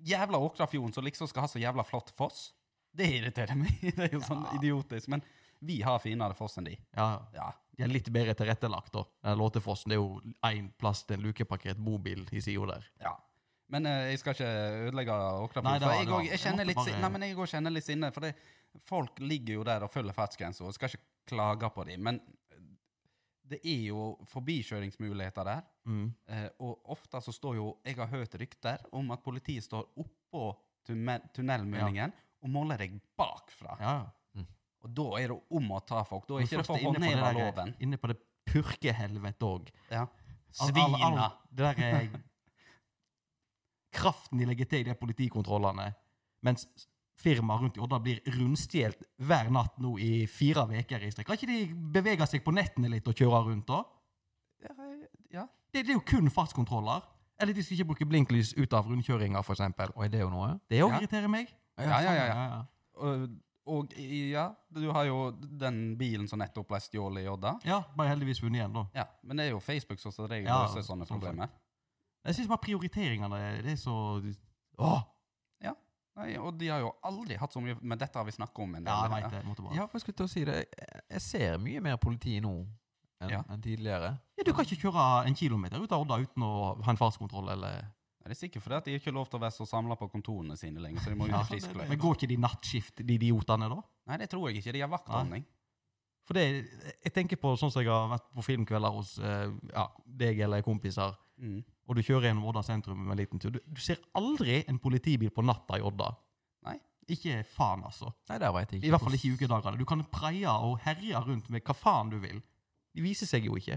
[0.08, 2.52] jævla Åkrafjorden som liksom skal ha så jævla flott foss.
[2.96, 3.76] Det irriterer meg.
[3.98, 5.12] Det er jo sånn idiotisk.
[5.14, 5.22] Men
[5.64, 6.78] vi har finere foss enn de.
[6.98, 7.52] Ja, Ja.
[7.78, 9.34] De er litt bedre tilrettelagt, da.
[9.40, 12.88] Låtefossen det er jo én plass til en lukeparkert bobil i sida der.
[13.02, 13.14] ja.
[13.72, 14.50] Men uh, jeg skal ikke
[14.88, 15.16] ødelegge
[15.64, 15.78] Nei.
[15.80, 18.12] For jeg, det var- jeg, jeg kjenner litt, bare- nei, men jeg kjenner litt sinne.
[18.12, 18.34] For det,
[18.88, 22.04] folk ligger jo der og følger fartsgrensa, og skal ikke klage på dem.
[22.04, 22.20] Men
[23.52, 25.62] det er jo forbikjøringsmuligheter der.
[25.88, 26.06] Mm.
[26.30, 30.44] Uh, og ofte så står jo Jeg har hørt rykter om at politiet står oppå
[30.88, 31.20] tunne-
[31.96, 32.10] ja.
[32.42, 33.78] og måler deg bakfra.
[33.80, 33.96] Ja.
[34.82, 36.24] Og da er det om å ta folk.
[36.28, 37.74] Da er ikke det ikke for å inne på håndheve loven.
[37.86, 38.16] Inne på det
[38.50, 39.68] purkehelvetet òg.
[39.92, 40.08] Ja.
[40.60, 41.28] All- all- all- Svina.
[41.52, 42.10] Det der er
[43.92, 45.90] Kraften de legger til i de politikontrollene,
[46.48, 46.66] mens
[47.22, 51.28] firmaer rundt i Odda blir rundstjålet hver natt nå i fire uker i strekk.
[51.28, 53.84] Kan ikke de bevege seg på nettene litt og kjøre rundt, da?
[54.66, 54.74] Ja,
[55.36, 55.44] ja.
[55.72, 57.06] Det, det er jo kun fartskontroller.
[57.42, 59.62] Eller de skal ikke bruke blinklys ut av rundkjøringer, f.eks.
[59.96, 60.56] Og er det jo noe?
[60.70, 61.00] Det òg Ja.
[61.02, 61.54] irriterer meg.
[61.82, 62.44] Ja, ja, ja, ja.
[62.56, 62.60] ja.
[63.02, 63.30] Og,
[63.72, 65.32] og ja, du har jo
[65.62, 67.56] den bilen som nettopp ble stjålet i Odda.
[67.66, 68.84] Ja, bare heldigvis vunnet igjen, da.
[68.98, 71.50] Ja, men det er jo Facebook som som regel Ja, løser sånne sånn problemer.
[72.26, 73.96] Jeg syns bare prioriteringene det er så
[74.80, 75.02] Åh!
[76.22, 78.74] Nei, og de har jo aldri hatt så mye Men dette har vi snakka om
[78.76, 78.92] en del.
[78.92, 79.46] Ja, jeg vet det.
[79.48, 80.56] Måtte bare Ja, for jeg skulle til å si det.
[80.78, 82.68] Jeg- Jeg ser mye mer politi nå
[83.22, 83.42] enn Ja.
[83.50, 84.20] enn tidligere.
[84.38, 87.50] Ja, Du kan ikke kjøre en kilometer ut av Odda uten å ha en fartskontroll,
[87.50, 87.88] eller
[88.26, 90.12] Er det sikkert fordi at de ikke har lov til å være så samla på
[90.12, 92.96] kontorene sine lenger, så de må ut Ja, i frisk Men går ikke de nattskift,
[93.08, 93.82] de idiotene, da?
[94.08, 94.74] Nei, det tror jeg ikke.
[94.74, 95.46] De har vaktordning.
[96.26, 96.68] For det,
[97.04, 100.62] jeg tenker på sånn som jeg har vært på filmkvelder hos eh, ja, deg eller
[100.62, 101.64] kompiser, Mm.
[101.92, 103.52] Og du kjører gjennom Odda sentrum med en liten tur.
[103.52, 106.08] Du, du ser aldri en politibil på natta i Odda.
[106.70, 106.78] Nei.
[107.12, 108.14] Ikke faen, altså.
[108.30, 108.88] Nei, det vet jeg ikke.
[108.88, 109.80] I hvert fall ikke i ukedagene.
[109.82, 112.40] Du kan preie og herje rundt med hva faen du vil.
[112.96, 113.76] De viser seg jo ikke.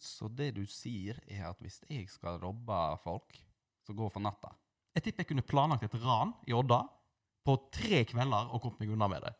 [0.00, 3.36] Så det du sier, er at hvis jeg skal robbe folk
[3.84, 4.54] så går for natta
[4.96, 6.80] Jeg tipper jeg kunne planlagt et ran i Odda
[7.44, 9.34] på tre kvelder og kommet meg unna med det.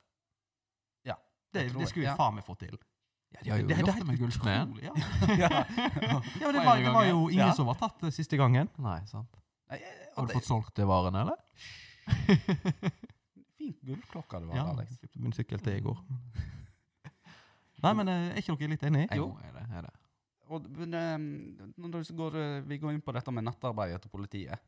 [1.09, 1.16] Ja,
[1.53, 2.18] Det, tror det skulle jeg ja.
[2.21, 2.77] faen meg få til.
[3.31, 4.72] Ja, de har jo det, gjort det, det med Gullsmeden.
[4.83, 4.93] Ja.
[5.39, 5.49] ja.
[5.62, 7.53] ja, men det var, det var jo ingen Ja.
[7.55, 8.68] som var tatt det siste gangen.
[8.83, 9.39] Nei, sant.
[9.70, 9.78] Nei,
[10.16, 11.39] Har du fått solgt det varene, eller?
[13.61, 14.91] Fint gullklokke du har, Ja, Alex.
[14.91, 16.03] jeg kjøpte min sykkel til i går.
[17.85, 19.07] Nei, men eh, er ikke dere litt enig?
[19.16, 19.31] Jo.
[19.47, 19.95] Er det, er det.
[20.51, 24.66] Og, men, eh, når går, eh, vi går inn på dette med nattarbeidet til politiet.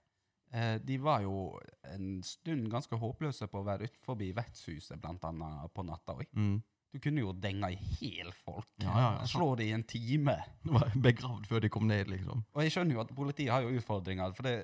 [0.52, 1.58] Eh, de var jo
[1.88, 6.28] en stund ganske håpløse på å være utenfor vertshuset, blant annet på natta òg.
[6.36, 6.58] Mm.
[6.92, 8.68] Du kunne jo denga i hel folk.
[8.84, 9.26] Ja, ja, ja.
[9.30, 10.34] Slå det i en time.
[10.64, 12.42] Det var begravd før de kom ned, liksom.
[12.52, 14.34] Og jeg skjønner jo at politiet har jo utfordringer.
[14.36, 14.56] For det,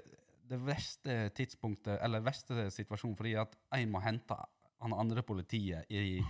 [0.51, 4.37] det verste tidspunktet, eller verste situasjonen, fordi at en må hente
[4.79, 6.21] han andre politiet i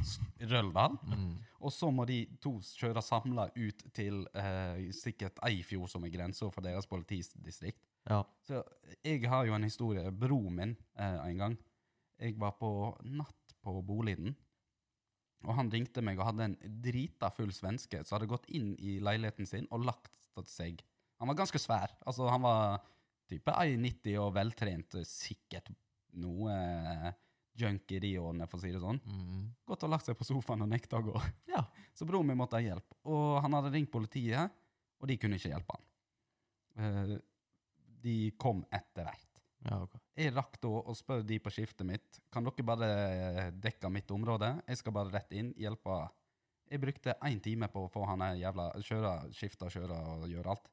[0.48, 1.34] Røldal, Mm.
[1.60, 6.48] og så må de to kjøre samla ut til eh, sikkert Eifjord, som er grensa
[6.54, 7.82] for deres politidistrikt.
[8.08, 8.22] Ja.
[8.46, 8.62] Så
[9.04, 10.06] jeg har jo en historie.
[10.10, 11.58] Broren min eh, en gang.
[12.18, 12.70] Jeg var på
[13.04, 14.32] natt på Boliden.
[15.46, 18.98] Og han ringte meg og hadde en drita full svenske som hadde gått inn i
[19.02, 20.14] leiligheten sin og lagt
[20.50, 20.82] seg.
[21.18, 21.92] Han var ganske svær.
[22.06, 22.78] Altså, han var
[23.30, 24.98] type 1,90 og veltrent.
[25.06, 25.70] Sikkert
[26.18, 27.08] noe eh,
[27.58, 29.00] junk i de årene, for å si det sånn.
[29.02, 29.46] Mm.
[29.66, 31.16] Gått og lagt seg på sofaen og nekta å gå.
[31.50, 31.64] Ja.
[31.96, 32.94] Så broren min måtte ha hjelp.
[33.10, 34.54] Og han hadde ringt politiet,
[34.98, 35.88] og de kunne ikke hjelpe han.
[36.78, 37.16] Eh,
[38.04, 39.27] de kom etter hvert.
[39.66, 40.00] Ja okay.
[40.18, 42.88] Jeg rakk da å spørre de på skiftet mitt Kan dere bare
[43.58, 44.52] dekke mitt område.
[44.68, 45.98] Jeg skal bare rett inn, hjelpe.
[46.68, 50.70] Jeg brukte én time på å få han jævla kjøre, skifte, kjøre og gjøre alt.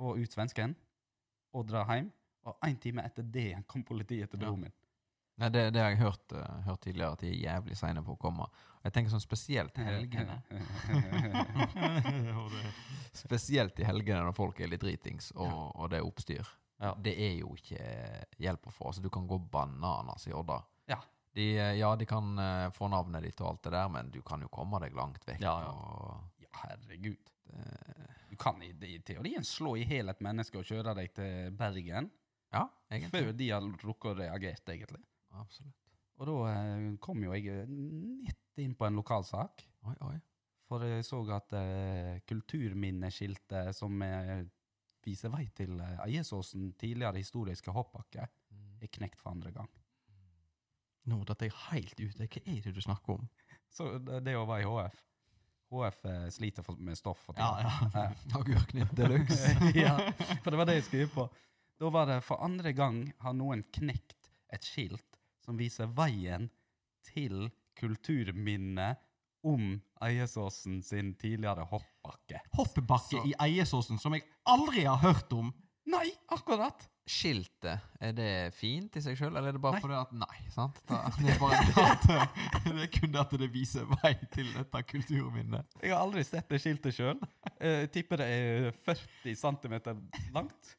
[0.00, 0.74] Få ut svensken
[1.52, 2.10] og dra hjem.
[2.48, 4.78] Og én time etter det kom politiet til broren min.
[5.40, 8.16] Nei, det, det har jeg hørt, uh, hørt tidligere, at de er jævlig seine på
[8.16, 8.48] å komme.
[8.82, 10.40] Jeg tenker sånn spesielt helgene.
[13.22, 16.50] Spesielt i helgene når folk er litt dritings og, og det er oppstyr.
[16.82, 16.92] Ja.
[16.98, 17.82] Det er jo ikke
[18.42, 18.88] hjelp å få.
[18.90, 20.58] Altså, du kan gå bananas i Odda.
[20.90, 20.98] Ja.
[21.32, 24.18] De, eh, ja, de kan eh, få navnet ditt og alt det der, men du
[24.26, 25.44] kan jo komme deg langt vekk.
[25.44, 26.48] Ja, ja.
[26.64, 27.30] Herregud.
[27.46, 27.62] Det...
[28.32, 32.08] Du kan i, i teorien slå i hjel et menneske og kjøre deg til Bergen
[32.52, 33.12] ja, egentlig.
[33.12, 35.02] før de har rukket å reagere, egentlig.
[35.38, 35.78] Absolutt.
[36.20, 39.64] Og da eh, kom jo jeg midt inn på en lokalsak.
[39.88, 40.16] Oi, oi.
[40.72, 44.44] For jeg så at uh, kulturminneskiltet som eh,
[45.04, 48.82] viser vei til eh, Eiesåsen tidligere historiske hoppbakke, Mm.
[48.82, 49.68] er knekt for andre gang.
[51.10, 52.26] Nå datt jeg helt ute.
[52.28, 53.28] Hva er det du snakker om?
[53.76, 55.00] Så det, å være i HF
[55.72, 57.94] HF eh, sliter med stoff for Ja, tiden.
[57.94, 58.10] ja.
[58.38, 59.54] Agurknytt deluxe.
[59.86, 59.94] ja,
[60.44, 61.24] for det var det jeg skrev på.
[61.80, 66.50] Da var det for andre gang har noen knekt et skilt som viser veien
[67.08, 67.48] til
[67.80, 69.00] kulturminnet
[69.44, 72.40] om Eiesåsen sin tidligere hoppbakke.
[72.56, 75.52] Hoppbakke Så- i Eiesåsen, som jeg aldri har hørt om.
[75.86, 76.88] Nei, akkurat!
[77.02, 80.76] Skiltet, er det fint i seg sjøl, eller er det bare fordi at Nei, sant?
[80.86, 82.04] Da, det er bare At,
[82.68, 85.66] det er kun at det viser vei til dette kulturminnet.
[85.82, 87.18] Jeg har aldri sett det skiltet sjøl.
[87.58, 89.74] Jeg tipper det er 40 cm
[90.36, 90.76] langt.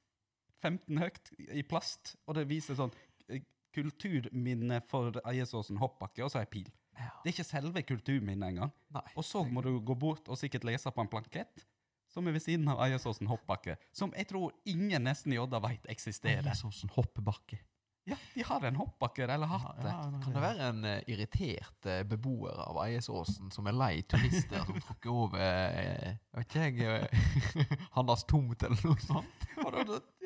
[0.64, 2.16] 15 høyt i plast.
[2.24, 2.93] Og det viser sånn
[3.28, 3.43] eh,
[3.76, 6.72] kulturminne for Eiesåsen hoppbakke, og så ei pil.
[6.97, 7.11] Ja.
[7.23, 8.73] Det er ikke selve kulturminnet engang.
[8.93, 9.05] Nei.
[9.17, 11.65] Og så må du gå bort og sikkert lese på en plankett
[12.13, 15.87] som er ved siden av Eiersåsen hoppbakke, som jeg tror ingen nesten i Odda veit
[15.89, 16.45] eksisterer.
[16.45, 17.57] Eiersåsen hoppbakke.
[18.05, 19.91] Ja, de har en hoppbakke, eller hatt det.
[20.25, 24.79] Kan det være en uh, irritert uh, beboer av Eiesåsen som er lei turister som
[24.83, 29.47] tråkker over uh, vet jeg uh, Hans tomt eller noe sånt?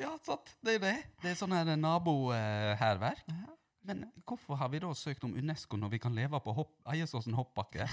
[0.00, 0.50] Ja, sant.
[0.64, 0.96] Det er det.
[1.22, 3.22] Det er sånn her nabohærverk.
[3.88, 7.36] Men hvorfor har vi da søkt om Unesco når vi kan leve på hopp, Eiesåsen
[7.38, 7.86] hoppbakke?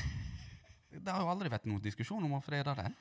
[0.95, 2.93] Det har jo aldri vært noen diskusjon om å frede den.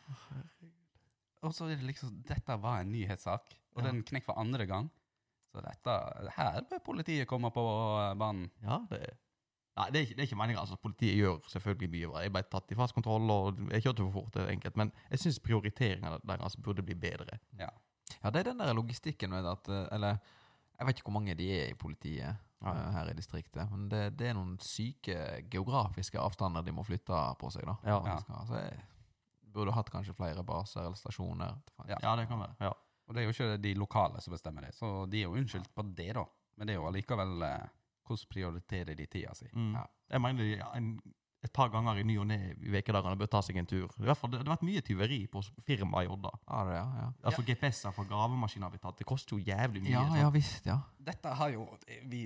[1.45, 3.91] og så er det liksom Dette var en nyhetssak, og Ja.
[3.91, 4.91] den knekk for andre gang.
[5.53, 7.63] Så dette Her bør politiet komme på
[8.01, 8.51] eh, banen.
[8.63, 9.05] Ja, det
[9.75, 10.61] Nei, det er ikke, det er ikke meningen.
[10.61, 12.21] Altså, politiet gjør selvfølgelig mye bra.
[12.23, 14.29] Jeg ble tatt i fast kontroll, og jeg kjørte for fort.
[14.37, 14.77] det er enkelt.
[14.79, 17.41] Men jeg syns prioriteringa deres burde bli bedre.
[17.59, 17.71] Ja.
[18.23, 20.21] Ja, det er den der logistikken med at eh, Eller
[20.79, 22.73] jeg vet ikke hvor mange de er i politiet Ja.
[22.75, 23.71] eh, her i distriktet.
[23.71, 25.19] Men det, det er noen syke
[25.53, 27.77] geografiske avstander de må flytte på seg, da.
[27.85, 27.99] Ja.
[28.05, 28.81] De skal- Så jeg
[29.55, 31.57] burde hatt kanskje flere baser eller stasjoner.
[31.89, 31.99] Ja.
[32.03, 32.57] Ja, det kan være.
[32.61, 32.73] Ja.
[33.07, 35.75] Og det er jo ikke de lokale som bestemmer det, så de er jo unnskyldt
[35.77, 36.25] på det, da.
[36.57, 37.67] Men det er jo allikevel eh,
[38.07, 39.47] hvordan prioriterer de tida si.
[39.53, 39.75] Mm.
[39.77, 39.85] Ja.
[40.11, 40.89] Jeg mener en,
[41.45, 43.91] et par ganger i ny og ne i ukedagene bør ta seg en tur.
[44.01, 46.33] I hvert fall, det, det har vært mye tyveri på firmaet i Odda.
[46.49, 47.09] Ja, det, ja, ja.
[47.29, 48.97] Altså GPS-er fra gravemaskiner blir tatt.
[49.01, 49.93] Det koster jo jævlig mye.
[49.93, 50.21] Ja, sånn.
[50.23, 50.79] ja visst, ja.
[51.05, 51.67] Dette har jo
[52.09, 52.23] vi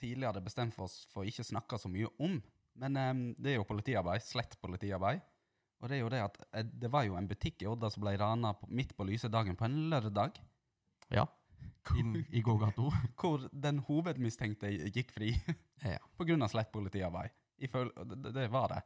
[0.00, 2.36] tidligere bestemt for oss for ikke snakke så mye om.
[2.80, 4.22] Men um, det er jo politiarbeid.
[4.24, 5.24] Slett politiarbeid.
[5.80, 8.04] Og det er jo det at eh, det var jo en butikk i Odda som
[8.04, 10.36] ble rana midt på lyse dagen på en lørdag.
[11.16, 11.24] Ja.
[11.96, 12.90] Inn i gågata.
[13.20, 15.32] Hvor den hovedmistenkte gikk fri
[15.80, 15.96] Ja.
[16.16, 17.32] på grunn av slett politiarbeid.
[17.60, 18.82] Det, det var det.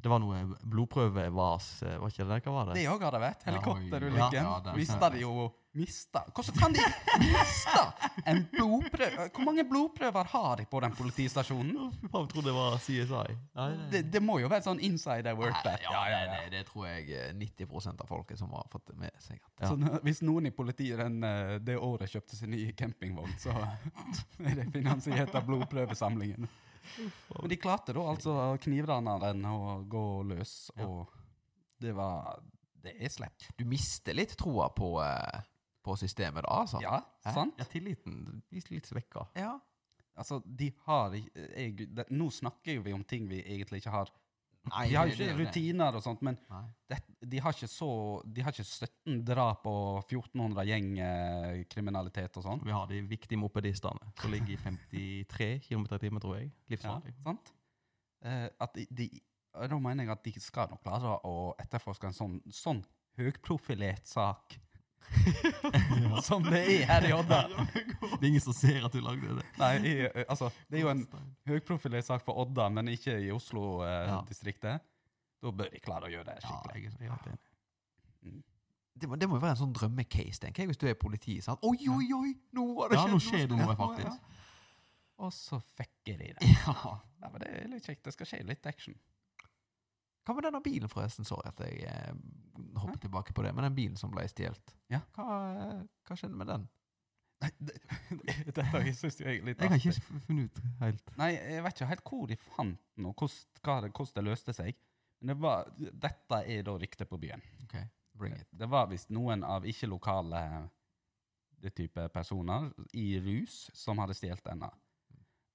[0.00, 2.36] Det var noe blodprøvevas, eh, var ikke det?
[2.46, 2.74] Hva var det?
[2.80, 3.42] Det òg har det vært.
[3.44, 4.36] Ja, Helikopterulykken.
[4.38, 6.86] ja, ja, Mista de jo Mista Hvordan kan de
[7.20, 7.82] miste
[8.26, 9.26] en blodprøve?
[9.30, 11.92] Hvor mange blodprøver har de på den politistasjonen?
[12.02, 13.36] Jeg trodde det var CSI.
[13.54, 15.84] Nei, Det, det må jo være sånn insider work der.
[15.84, 16.00] ja,
[16.32, 19.38] Det, det tror jeg eh, 90% av folket som har fått det med seg.
[19.60, 19.68] Ja.
[19.70, 23.54] Så hvis noen i politiet den, eh, det året kjøpte seg ny campingvogn, så
[24.48, 26.48] er det finansiert av blodprøvesamlingen.
[27.40, 31.08] Men de klarte da altså knivraneren å gå løs, og
[31.80, 32.40] det var
[32.82, 33.42] Det er slepp.
[33.58, 35.40] Du mister litt troa på, eh,
[35.84, 36.80] på systemet, da, altså.
[36.80, 37.02] Ja,
[37.34, 37.58] sant?
[37.60, 39.26] Ja, tilliten blir litt svekka.
[39.36, 39.58] Ja.
[40.16, 43.90] Altså, de har ik- jeg, det, Nå snakker jo vi om ting vi egentlig ikke
[43.92, 44.10] har.
[44.70, 46.36] Nei, De har ikke rutiner og sånt, men
[46.90, 46.98] det,
[47.32, 47.88] de har ikke så
[48.24, 52.62] De har ikke 17 drap og 1400 gjengkriminalitet og sånn.
[52.66, 54.60] Vi har de viktige mopedistene som ligger i
[55.30, 56.52] 53 km i timen, tror jeg.
[56.70, 57.52] Ja, sant?
[58.22, 59.08] Eh, at de, de,
[59.54, 62.82] da mener jeg at de skal nok klare å etterforske en sånn, sånn
[63.20, 64.58] høyprofilert sak
[66.28, 67.40] som det er her i Odda.
[67.50, 69.46] Det er ingen som ser at du lagde det.
[69.60, 71.02] Nei, i, eh, altså, det er jo en
[71.50, 74.86] høyprofilert sak for Odda, men ikke i Oslo-distriktet.
[75.40, 76.92] da bør de klare å gjøre det Ja, skikkelig.
[77.00, 77.46] jeg er helt.
[79.00, 81.38] Det, må, det må jo være en sånn drømmecase, tenker jeg, hvis du er politi.
[81.40, 81.62] Sant?
[81.64, 82.32] Oi, oi, oi!
[82.52, 83.06] Nå har det skjedd!
[83.08, 84.36] Ja, nå skjer det noe, Ja, faktisk.
[85.20, 86.50] Og så fucker de det.
[86.66, 86.98] Ja.
[87.20, 88.04] Ja, men det er litt kjekt.
[88.06, 88.94] Det skal skje litt action.
[90.30, 91.26] Hva med denne bilen, forresten?
[91.26, 92.12] Sorry at jeg eh,
[92.78, 93.50] hopper tilbake på det.
[93.56, 95.00] Men den bilen som ble stjålet, Ja.
[95.16, 95.26] hva,
[95.58, 96.68] eh, hva skjedde med den?
[97.40, 97.74] Nei, det,
[98.54, 101.12] dette syns jeg er litt Jeg har ikke funnet ut helt.
[101.18, 104.54] Nei, jeg vet ikke helt hvor de fant den, og hvordan, det- hvordan det løste
[104.54, 104.78] seg.
[105.20, 105.72] Men det var,
[106.06, 107.42] dette er da ryktet på byen.
[107.64, 108.46] Okay, bring it.
[108.52, 110.44] Det var visst noen av ikke-lokale
[111.76, 114.70] type personer i rus som hadde stjålet denne.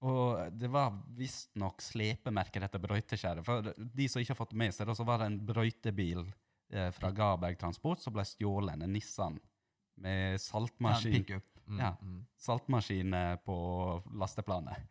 [0.06, 3.46] Og det var visstnok slepemerker etter brøyteskjæret.
[3.48, 6.22] For de som ikke har fått med seg det, så var det en brøytebil
[6.70, 8.78] eh, fra Garberg Transport som ble stjålet.
[8.86, 9.40] En Nissan
[10.02, 11.26] med saltmaskin.
[11.30, 11.96] ja, Mm, Ja.
[12.00, 12.18] mm.
[12.38, 13.56] saltmaskin eh, på
[14.14, 14.84] lasteplanet.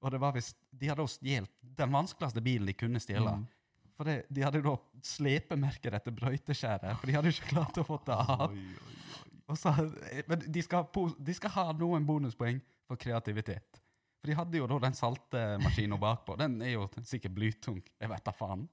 [0.00, 3.32] Og det var visst De hadde også stjålet den vanskeligste bilen de kunne stjele.
[3.40, 3.48] Mm.
[3.96, 7.98] For det, de hadde da slepemerker etter brøyteskjæret, for de hadde ikke klart å få
[8.06, 8.46] det av.
[8.54, 8.94] Oi, oi,
[9.50, 9.56] oi.
[9.58, 9.72] Så,
[10.30, 10.86] men de skal,
[11.18, 13.80] de skal ha noen bonuspoeng for kreativitet.
[14.20, 16.36] For de hadde jo da den saltemaskina bakpå.
[16.36, 17.80] Den er jo sikkert blytung.
[17.96, 18.66] Jeg vet da faen.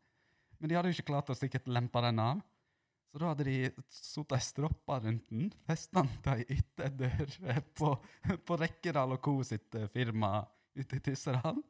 [0.59, 2.41] Men de hadde jo ikke klart å sikkert lempe den av.
[3.07, 3.55] Så da hadde de
[3.89, 7.31] satt ei stroppe rundt den, festa den til ei ytterdør
[7.79, 7.93] på,
[8.43, 9.39] på Rekkedal og Co.
[9.47, 10.41] sitt eh, firma
[10.77, 11.61] ute i Tyssedal.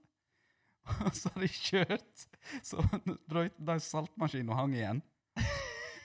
[1.05, 2.25] Og så har de kjørt,
[2.63, 2.84] så
[3.28, 5.01] brøyten den saltmaskinen og hang igjen.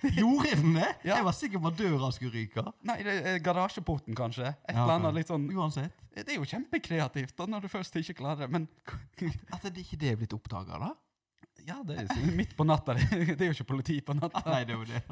[0.02, 0.88] Det?
[1.06, 1.16] Ja.
[1.16, 2.64] Jeg var sikker på at døra skulle ryke.
[2.88, 4.50] Nei, det er garasjeporten, kanskje.
[4.66, 5.94] Et eller annet litt sånn Uansett.
[6.12, 8.66] Det er jo kjempekreativt da, når du først ikke klarer det, men
[9.54, 10.92] At det ikke det er blitt oppdaga, da?
[11.62, 12.96] Ja, det er midt på natta.
[12.98, 14.42] Det er jo ikke politi på natta.
[14.50, 15.02] Nei, det er jo det.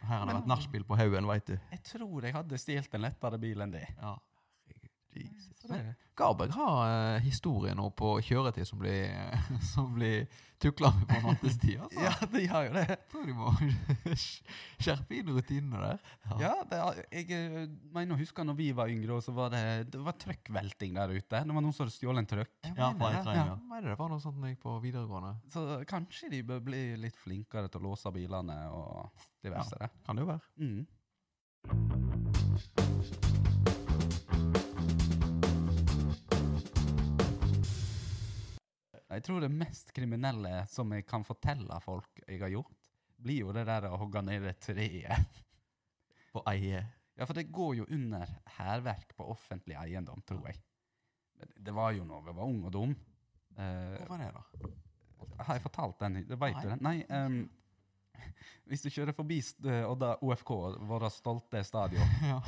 [0.00, 1.56] Her har det vært nachspiel på haugen, veit du.
[1.72, 3.86] Jeg tror jeg hadde stjålet en lettere bil enn det.
[4.00, 4.14] Ja.
[5.14, 5.80] Det
[6.20, 6.78] Garberg har
[7.16, 9.08] uh, historie nå på kjøretid som blir,
[9.72, 10.26] som blir
[10.60, 11.78] tukla med på nattestid.
[11.80, 12.00] Altså.
[12.04, 12.96] ja, de har jo det.
[13.12, 13.52] Tror de må
[14.84, 15.98] skjerpe inn rutinene der.
[16.42, 19.62] Ja, det, er- jeg eh, mener å huske når vi var yngre, så var det,
[19.94, 21.40] det var trøkkvelting der ute.
[21.40, 22.52] Det var noen som hadde stjålet en trøkk.
[22.68, 23.12] Ja, det.
[23.38, 23.56] Ja.
[23.72, 25.32] Mener det var noe sånt når jeg gikk på videregående.
[25.54, 28.92] Så kanskje de bør bli litt flinkere til å låse bilene og
[29.40, 30.44] diverse Ja, Kan det jo være.
[30.60, 30.84] Mm.
[39.10, 42.90] Jeg tror det mest kriminelle som jeg kan fortelle folk jeg har gjort,
[43.20, 45.40] blir jo det der å hogge ned det treet.
[46.34, 46.84] På eie.
[47.18, 50.60] Ja, for det går jo under hærverk på offentlig eiendom, tror jeg.
[51.58, 52.94] Det var jo når jeg var ung og dum.
[53.58, 54.70] Uh, Hva var det, da?
[55.44, 56.20] har jeg fortalt den?
[56.28, 56.62] Det vet Nei.
[56.62, 56.82] du den?
[56.86, 56.96] Nei.
[57.10, 57.40] Um,
[58.70, 59.40] hvis du kjører forbi
[59.88, 60.52] Odda OFK,
[60.88, 62.40] vårt stolte stadion, Ja.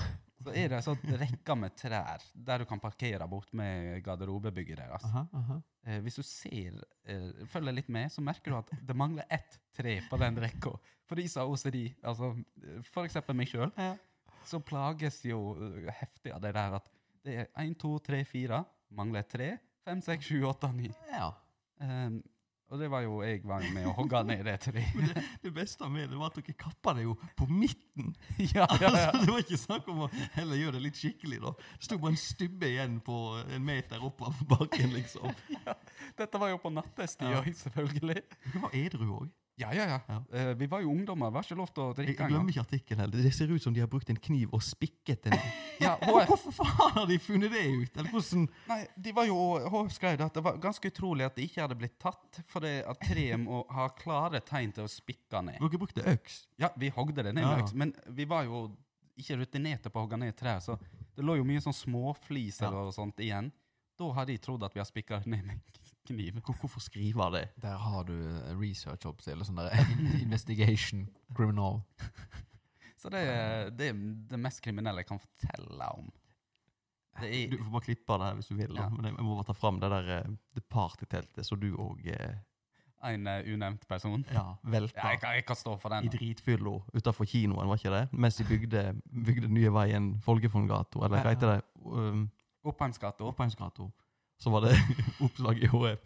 [0.44, 4.78] Så er det en sånn rekke med trær der du kan parkere bort med garderobebygget
[4.82, 5.04] deres.
[5.08, 5.56] Aha, aha.
[5.84, 6.76] Eh, hvis du ser,
[7.06, 10.74] eh, følger litt med, så merker du at det mangler ett tre på den rekka.
[11.08, 12.32] For de som har OCD, altså
[12.92, 13.18] f.eks.
[13.34, 13.96] meg sjøl, Ja.
[14.46, 16.88] så plages jo eh, heftig av det der at
[17.24, 19.52] det er én, to, tre, fire, mangler tre,
[19.84, 20.90] fem, seks, sju, åtte, ni.
[21.10, 21.32] ja.
[21.82, 22.22] Um,
[22.72, 24.94] og det var jo jeg var med å hogge ned det treet.
[24.96, 25.10] dem.
[25.12, 28.14] det, det beste med det var at dere kappa det jo på midten.
[28.54, 28.88] ja, ja, ja.
[28.88, 31.42] Altså, det var ikke snakk om å heller gjøre det litt skikkelig.
[31.44, 31.52] da.
[31.76, 35.28] Det sto bare en stubbe igjen på en meter opp av bakken, liksom.
[36.20, 37.44] Dette var jo på nattestid, Ja.
[37.44, 37.54] ja.
[37.62, 38.22] selvfølgelig.
[38.52, 39.30] Du var edru òg.
[39.60, 39.98] Ja, ja, ja.
[40.08, 40.18] Ja.
[40.32, 42.48] Eh, vi var jo ungdommer, det var ikke lov til å Jeg drikke glemmer engang.
[42.54, 43.22] ikke artikkelen heller.
[43.22, 45.36] Det ser ut som de har brukt en kniv og spikket en
[45.82, 45.96] Ja,
[46.30, 47.96] Hvorfor faen har de funnet det ut?
[48.00, 49.36] Eller hvordan nei, de var jo,
[49.74, 52.78] HF skrev at det var ganske utrolig at det ikke hadde blitt tatt, for det
[52.88, 55.60] at treet må ha klare tegn til å spikke ned.
[55.60, 56.46] Dere brukte øks?
[56.62, 57.60] Ja, vi hogde det ned med ja.
[57.62, 58.70] øks, men vi var jo
[59.20, 60.78] ikke rutinerte på å hogge ned trær, så
[61.12, 62.86] det lå jo mye sånn småfliser Ja.
[62.86, 63.52] og sånt igjen.
[64.00, 65.60] Da har de trodd at vi har spikka ned med
[66.08, 66.40] kniv.
[66.42, 67.44] Hvor- Hvorfor skriver det?
[67.62, 69.70] Der har du eh, research eller sånn der
[70.26, 71.82] investigation, criminal.
[73.02, 73.96] Så det, er- det er
[74.30, 76.10] det mest kriminelle jeg kan fortelle om.
[77.20, 78.76] Det Du er, får bare klippe det her hvis du vil.
[78.78, 78.88] Ja.
[78.88, 82.38] Men jeg må bare ta fram det der eh, det partyteltet som du òg eh,
[83.02, 84.22] en uh, unevnt person.
[84.30, 86.04] ja, velta Ja, jeg, kan, jeg kan stå for den.
[86.06, 88.04] I dritfylla utafor kinoen, var ikke det?
[88.12, 91.64] Mens de bygde, bygde nye veien Folgefonngato, eller hva heter det?
[91.82, 92.28] Um,
[92.62, 93.88] Oppheimsgata.
[94.42, 94.74] Så var det
[95.24, 96.02] oppslag i HF.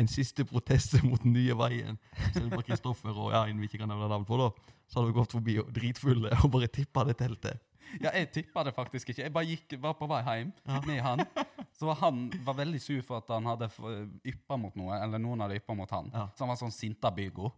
[0.00, 1.98] En siste protest mot den nye veien.
[2.32, 4.46] Selv om Kristoffer og ja, en vi ikke kan nevne navn på, da.
[4.88, 7.58] Så hadde vi gått forbi og dritfulle og bare tippa det teltet.
[8.02, 9.22] Ja, jeg tippa det faktisk ikke.
[9.26, 10.80] Jeg bare gikk, var på vei hjem Ja.
[10.86, 11.22] med han.
[11.76, 13.68] Så var han var veldig sur for at han hadde
[14.26, 16.08] yppa mot noe, eller noen hadde yppa mot han.
[16.14, 16.24] Ja.
[16.34, 17.52] Så han var sånn sinta bygo.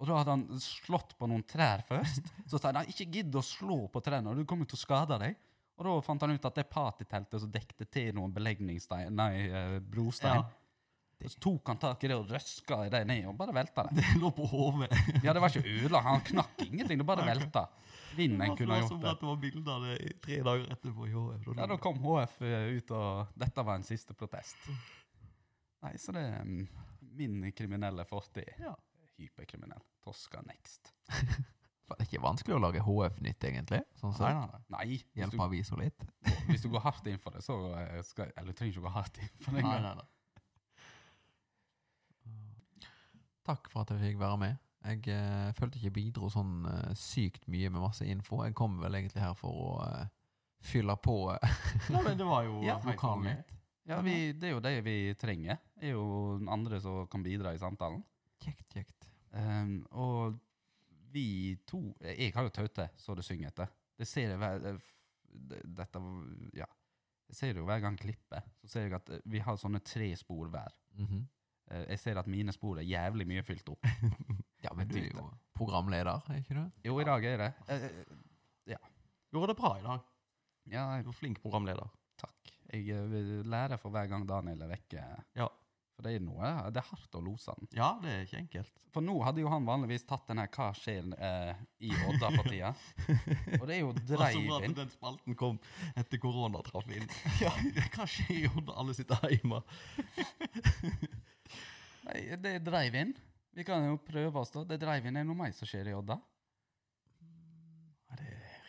[0.00, 2.32] Og da hadde han slått på noen trær først.
[2.48, 5.36] Så sa han ikke gidd å slå på trærne, du kommer til å skade deg.
[5.80, 9.78] Og da fant han ut at det partyteltet som dekte til noen belegningsstein, nei, eh,
[9.80, 11.28] brostein, Ja.
[11.28, 13.96] så tok han tak i det og røska i det ned og bare velta det.
[14.00, 14.90] Det lå på hodet.
[15.24, 17.66] Ja, det var ikke ødelagt, han knakk ingenting, det bare velta.
[18.16, 19.14] Vinden kunne ha gjort det.
[19.20, 21.48] det var bilde av det tre dager etterpå i HF.
[21.56, 24.68] Ja, da kom HF ut, og dette var en siste protest.
[25.80, 26.66] Nei, så det er mm,
[27.16, 28.50] min kriminelle fortid.
[28.60, 28.74] Ja.
[29.16, 29.80] Hyperkriminell.
[30.04, 30.92] Toska next.
[31.98, 33.80] Det er ikke vanskelig å lage HF-nytt, egentlig.
[34.00, 34.98] Sånn Nei, nei, nei.
[35.18, 36.06] Hjelpe avisa litt.
[36.50, 38.88] hvis du går hardt inn for det, så eh, skal Eller du trenger ikke å
[38.88, 39.66] gå hardt inn for det.
[39.66, 40.08] nei, nei, nei.
[43.50, 44.58] Takk for at jeg fikk være med.
[44.80, 48.40] Jeg eh, følte ikke jeg bidro sånn eh, sykt mye med masse info.
[48.46, 50.06] Jeg kom vel egentlig her for å eh,
[50.64, 51.56] fylle på eh,
[51.92, 53.36] Nei, men det var jo Ja, vanlig.
[53.90, 55.58] Ja, vi, det er jo det vi trenger.
[55.74, 58.02] Det er jo andre som kan bidra i samtalen.
[58.40, 59.08] Kjekt, kjekt.
[59.34, 60.38] Um, og
[61.12, 63.70] vi to Jeg har jo taute så det synger etter.
[63.98, 64.86] Det ser jeg hver eh,
[65.80, 66.02] Dette
[66.58, 66.66] Ja.
[67.30, 68.48] Jeg ser jo hver gang klippet, klipper.
[68.64, 70.74] Så ser jeg at eh, vi har sånne tre spor hver.
[70.98, 71.26] Mm -hmm.
[71.88, 73.84] Jeg ser at mine spor er jævlig mye fylt opp.
[74.62, 76.70] Ja, men du er jo programleder, er ikke du?
[76.84, 77.52] Jo, i dag er det.
[78.66, 78.76] Ja.
[79.32, 80.00] Gjorde det bra i dag.
[80.66, 81.88] Ja, Du var flink programleder.
[82.18, 82.52] takk.
[82.72, 82.84] Jeg
[83.44, 85.04] lærer for hver gang Daniel er vekke.
[85.34, 85.46] Ja.
[86.00, 87.66] For det er noe Det er hardt å lose han.
[87.76, 88.84] Ja, det er ikke enkelt.
[88.94, 92.48] For nå hadde jo han vanligvis tatt den her Hva skjer eh, i Odda for
[92.48, 92.70] tida?
[93.58, 94.72] Og det er jo Det var så bra drive-in.
[94.72, 95.58] at den spalten kom
[96.00, 97.04] etter korona traff inn.
[97.44, 97.52] Ja,
[97.92, 98.78] hva skjer i Odda?
[98.80, 99.60] alle sitter hjemme?
[102.08, 103.12] Nei, det er drive-in.
[103.60, 104.64] Vi kan jo prøve oss, da.
[104.64, 106.16] Det er drive-in er noe mer som skjer i Odda.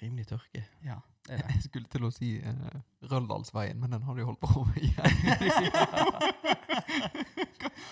[0.02, 0.64] Det rimelig tørke.
[0.82, 0.96] Ja,
[1.28, 1.56] det er det.
[1.56, 5.12] Jeg skulle til å si uh, Røldalsveien, men den har de holdt på med igjen.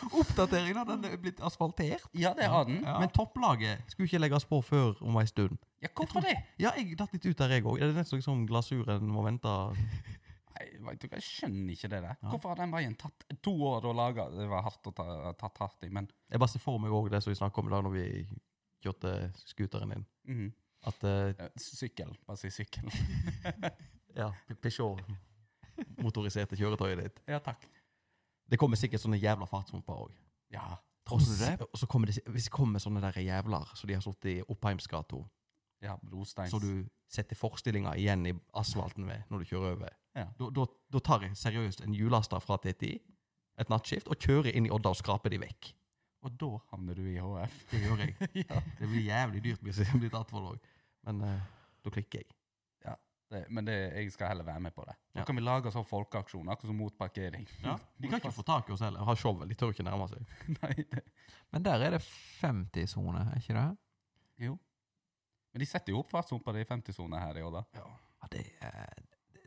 [0.19, 0.85] Oppdateringen da.
[0.89, 2.07] Den er blitt asfaltert.
[2.17, 2.79] Ja, det har den.
[2.81, 2.95] Ja.
[3.03, 5.59] Men topplaget skulle ikke legges på før om ei stund.
[5.83, 6.33] Ja, hvorfor det?
[6.57, 7.77] Ja, jeg datt litt ut der, jeg òg.
[7.77, 9.53] Det er nesten som glasuren må vente.
[10.57, 12.15] Nei, Jeg skjønner ikke det der.
[12.17, 12.31] Ja.
[12.31, 14.25] Hvorfor har den veien tatt to år å lage?
[14.33, 17.11] Det var hardt å ta tatt hardt i, men Jeg bare ser for meg òg
[17.13, 18.07] det som vi snakket om i dag når vi
[18.81, 19.13] kjørte
[19.45, 20.09] scooteren din.
[20.25, 20.49] mhm.
[20.87, 22.13] At Eh, Sykkel.
[22.27, 22.87] Bare si sykkel.
[24.21, 24.29] ja,
[24.61, 25.01] Peugeot
[26.03, 27.19] motoriserte kjøretøyet ditt.
[27.27, 27.65] ja, takk.
[28.49, 30.15] Det kommer sikkert sånne jævla fartshumper òg.
[30.51, 30.77] Ja.
[31.07, 31.61] tror du det?
[31.61, 34.41] og så kommer det, hvis det kommer sånne der jævler så de har sittet i
[34.49, 35.23] Oppheimsgata,
[35.81, 35.95] Ja,
[36.49, 40.25] så du setter forstillinga igjen i asfalten ved når du kjører over, Ja.
[40.39, 42.99] da, da, da tar jeg seriøst en hjullaster fra TTI,
[43.59, 45.71] et nattskift, og kjører inn i Odda og skraper de vekk.
[46.27, 47.53] Og da havner du i HF.
[47.71, 48.15] Det gjør jeg.
[48.49, 48.57] ja.
[48.79, 50.67] Det blir jævlig dyrt hvis jeg blir tatt for det òg.
[51.07, 51.39] Men uh,
[51.85, 52.27] da klikker jeg.
[53.29, 54.95] det, men det, jeg skal heller være med på det.
[55.13, 55.25] Nå Ja.
[55.29, 57.45] kan vi lage sånn folkeaksjon, akkurat som mot parkering.
[58.01, 59.05] De kan ikke få tak i oss heller.
[59.05, 59.47] Ha showet.
[59.51, 60.25] De tør ikke nærme seg.
[60.59, 61.03] Nei, det,
[61.53, 62.01] Men der er det
[62.41, 63.67] 50-sone, er ikke det?
[64.47, 64.57] jo.
[65.53, 67.61] Men de setter jo opp fartshumper i 50-sone her i år, da.
[67.79, 68.99] Ja, det, er,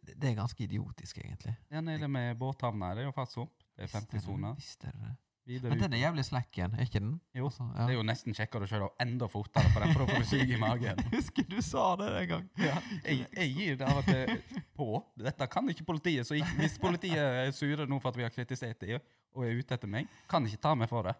[0.02, 1.52] det, det er ganske idiotisk, egentlig.
[1.70, 3.52] Ja, nede med båthavna er det jo fartshump.
[3.76, 4.56] Det er 50-soner.
[4.58, 5.12] Visst er det det.
[5.46, 7.14] Men den er jævlig slack igjen, er ikke den?
[7.34, 10.06] Jo, Altså, Det er jo nesten kjekkere å kjøre enda fortere på den for å
[10.12, 11.00] få sug i magen.
[11.16, 12.44] Husker du sa det en gang.
[12.62, 14.88] Ja, jeg, jeg gir det av og til på.
[15.18, 16.28] Dette kan ikke politiet.
[16.28, 19.02] Så hvis politiet er sure nå for at vi har kritisert dem
[19.34, 21.16] og er ute etter meg, kan ikke ta meg for det.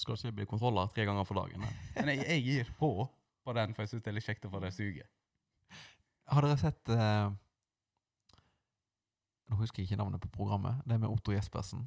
[0.00, 1.66] Skal ikke bli kontroller tre ganger for dagen.
[1.66, 1.76] her.
[2.00, 2.92] Men jeg, jeg gir på
[3.46, 5.06] på den, for jeg syns det er litt kjekt å få det suget.
[6.26, 7.28] Har dere sett uh,
[9.46, 10.80] Nå husker jeg ikke navnet på programmet.
[10.82, 11.84] Det er med Otto Jespersen.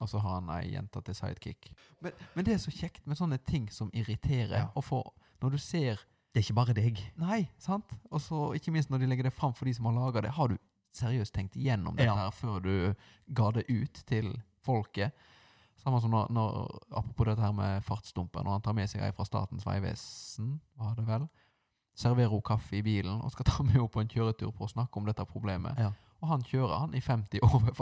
[0.00, 1.70] Og så har han ei jente til sidekick.
[2.04, 4.58] Men, men det er så kjekt med sånne ting som irriterer.
[4.58, 4.66] Ja.
[4.76, 6.02] Og for, når du ser
[6.34, 6.98] Det er ikke bare deg.
[7.16, 7.94] Nei, sant?
[8.12, 10.34] Og så ikke minst når de legger det fram for de som har laga det.
[10.36, 10.58] Har du
[10.92, 12.16] seriøst tenkt igjennom dette Ja.
[12.26, 12.94] her før du
[13.32, 15.12] ga det ut til folket?
[15.80, 16.58] Samme som når, når
[16.92, 20.94] apropos dette her med fartsdumper, når han tar med seg ei fra Statens vegvesen, var
[20.98, 21.24] det vel,
[21.96, 24.72] serverer hun kaffe i bilen og skal ta med henne på en kjøretur for å
[24.72, 25.78] snakke om dette problemet.
[25.80, 25.92] Ja.
[26.22, 27.74] Og han kjører han i 50 over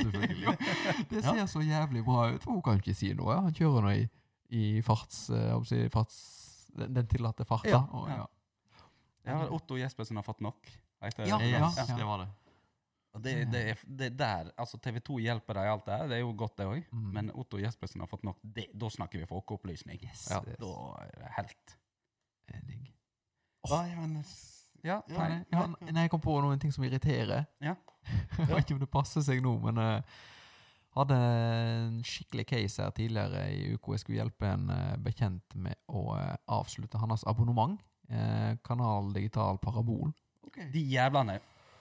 [0.00, 0.56] selvfølgelig.
[1.10, 3.36] Det ser så jævlig bra ut, for hun kan ikke si noe.
[3.44, 4.04] Han kjører nå i,
[4.56, 6.20] i farts, eh, si, farts
[6.76, 7.68] den, den tillatte farta.
[7.68, 8.26] Ja, og, ja.
[9.28, 10.70] Ja, Otto Jespersen har fått nok.
[11.02, 11.50] heter Ja, det.
[11.52, 11.96] ja, Yes, ja.
[11.96, 12.30] det var det.
[13.10, 15.96] Og det, det, er, det er der, altså TV 2 hjelper deg i alt det
[15.98, 16.84] her, det er jo godt det òg.
[16.94, 17.08] Mm.
[17.16, 18.38] Men Otto Jespersen har fått nok.
[18.42, 19.98] Det, da snakker vi folkeopplysning.
[20.06, 20.60] Yes, ja, yes.
[20.62, 21.74] Da er det helt.
[22.54, 22.62] er
[23.66, 23.82] Oh.
[23.90, 24.22] Ja, men,
[24.86, 27.46] ja, Ja, nei, ja, nei, jeg kom på noen ting som irriterer.
[27.62, 27.76] Ja.
[28.38, 30.20] jeg vet ikke om det passer seg nå, men uh,
[30.96, 33.94] hadde en skikkelig case her tidligere i uka.
[33.94, 37.78] Jeg skulle hjelpe en uh, bekjent med å uh, avslutte hans abonnement.
[38.10, 40.10] Uh, kanal Digital Parabol.
[40.72, 41.40] De jævlene.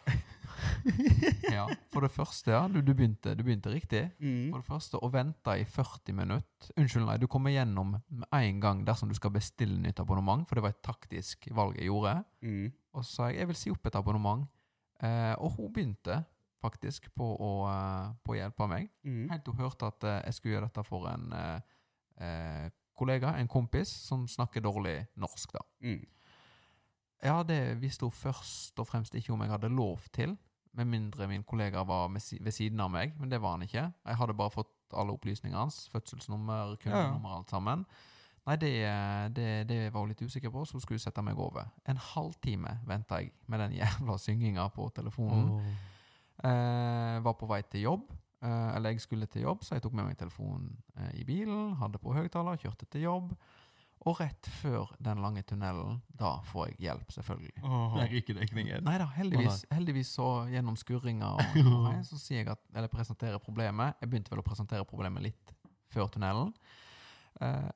[1.53, 4.01] Ja, For det første, ja, du, du, begynte, du begynte riktig.
[4.19, 4.49] Mm.
[4.51, 8.59] For det første, å vente i 40 minutter Unnskyld, nei, du kommer gjennom med en
[8.63, 12.17] gang dersom du skal bestille nytt abonnement, for det var et taktisk valg jeg gjorde.
[12.43, 12.67] Mm.
[12.99, 14.45] Og så sa jeg jeg vil si opp et abonnement.
[14.99, 16.19] Eh, og hun begynte
[16.59, 18.89] faktisk på å, eh, på å hjelpe meg.
[19.07, 19.29] Mm.
[19.31, 21.75] Helt til hun hørte at eh, jeg skulle gjøre dette for en eh,
[22.19, 22.67] eh,
[22.99, 25.63] kollega, en kompis, som snakker dårlig norsk, da.
[25.87, 26.03] Mm.
[27.23, 30.35] Ja, det visste hun først og fremst ikke om jeg hadde lov til,
[30.77, 33.87] med mindre min kollega var ved siden av meg, men det var han ikke.
[34.05, 37.85] Jeg hadde bare fått alle opplysningene hans, fødselsnummer, kundenummer, alt sammen.
[38.49, 38.73] Nei, det,
[39.37, 41.67] det, det var hun litt usikker på, så hun skulle sette meg over.
[41.85, 45.59] En halvtime venta jeg med den jævla synginga på telefonen.
[46.39, 48.09] Eh, var på vei til jobb,
[48.41, 51.75] eh, eller jeg skulle til jobb, så jeg tok med meg telefonen eh, i bilen,
[51.77, 53.35] hadde på høyttaler, kjørte til jobb.
[54.07, 57.55] Og rett før den lange tunnelen, da får jeg hjelp, selvfølgelig.
[57.99, 58.85] Der ryker dekningen.
[58.87, 61.57] Nei da, heldigvis, heldigvis så gjennom skurringa og
[61.89, 63.99] nei, så sier jeg at, eller presenterer problemet.
[63.99, 65.53] Jeg begynte vel å presentere problemet litt
[65.91, 66.55] før tunnelen.
[67.43, 67.67] Eh,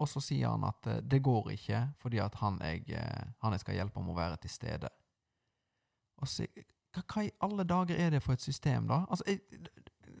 [0.00, 3.56] og så sier han at eh, det går ikke fordi at han jeg, eh, han
[3.56, 4.88] jeg skal hjelpe må være til stede.
[6.20, 6.46] Og så,
[6.94, 9.04] hva, hva i alle dager er det for et system, da?
[9.10, 9.40] Altså, jeg,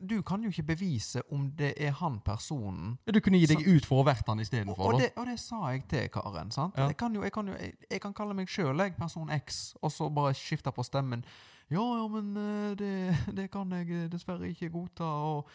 [0.00, 3.84] du kan jo ikke bevise om det er han personen Du kunne gi deg ut
[3.84, 6.52] for å vært han istedenfor, og, og, det, og det sa jeg til Karen.
[6.54, 6.78] sant?
[6.78, 6.88] Ja.
[6.88, 9.92] Jeg, kan jo, jeg, kan jo, jeg, jeg kan kalle meg sjøl person X, og
[9.92, 11.24] så bare skifte på stemmen.
[11.70, 12.94] Ja, ja, men eh, det,
[13.38, 15.04] det kan jeg dessverre ikke godta.
[15.04, 15.50] Og,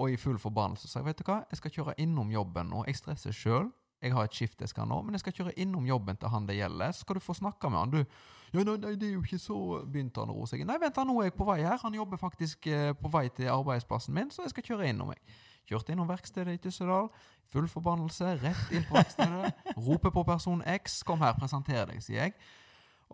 [0.00, 2.86] og i full forbannelse sa jeg vet du hva, jeg skal kjøre innom jobben nå.
[2.88, 3.68] Jeg stresser sjøl.
[4.00, 6.46] Jeg har et skift jeg skal nå, men jeg skal kjøre innom jobben til han
[6.48, 6.94] det gjelder.
[6.96, 8.20] Så skal du få snakke med han, du.
[8.50, 10.62] Ja, nei, nei, det er jo ikke så Begynte han å roe seg.
[10.66, 11.76] Nei, vent, nå er jeg på vei her.
[11.84, 15.20] Han jobber faktisk eh, på vei til arbeidsplassen min, så jeg skal kjøre innom meg.
[15.68, 17.10] Kjørte innom verkstedet i Tyssedal.
[17.52, 19.52] Full forbannelse, rett inn på verkstedet.
[19.86, 21.02] Roper på person X.
[21.06, 22.34] Kom her, presenter deg, sier jeg.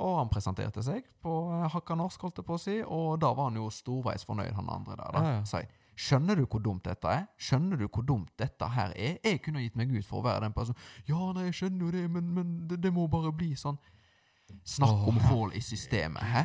[0.07, 3.33] Og han presenterte seg på eh, hakka norsk, holdt jeg på å si, og da
[3.35, 5.19] var han jo storveis fornøyd, han andre der.
[5.19, 5.25] da.
[5.25, 5.45] Ja, ja.
[5.51, 5.67] sier
[5.97, 7.27] skjønner du hvor dumt dette er?
[7.41, 9.17] Skjønner du hvor dumt dette her er?
[9.25, 10.79] Jeg kunne gitt meg ut for å være den personen.
[11.09, 13.79] Ja, nei, jeg skjønner jo det, men, men det, det må bare bli sånn.
[14.67, 16.45] Snakk om hull i systemet, hæ?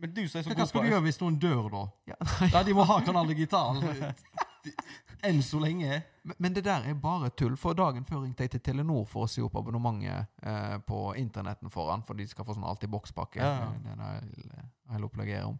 [0.00, 1.82] Men du som er så Hva skal du gjøre hvis noen dør, da?
[2.08, 2.16] Ja,
[2.54, 3.82] Ja, De må ha Kanal Digital.
[5.28, 6.00] Enn så lenge.
[6.22, 7.56] Men, men det der er bare tull.
[7.58, 11.72] For dagen før ringte jeg til Telenor for å si opp abonnementet eh, på internetten
[11.74, 13.42] foran, for de skal få sånn alt-i-boks-pakke.
[13.42, 13.70] Ja, ja.
[13.82, 15.58] Det er det hele- det, opplegget er om.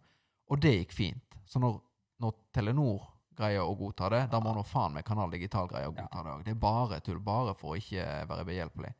[0.49, 1.39] Og det gikk fint.
[1.45, 1.77] Så når,
[2.23, 3.03] når Telenor
[3.39, 6.33] greier å godta det, da må nå faen meg Kanal Digital greie å godta det
[6.35, 6.43] òg.
[6.47, 7.21] Det er bare tull.
[7.23, 8.91] Bare for å ikke være behjelpelig.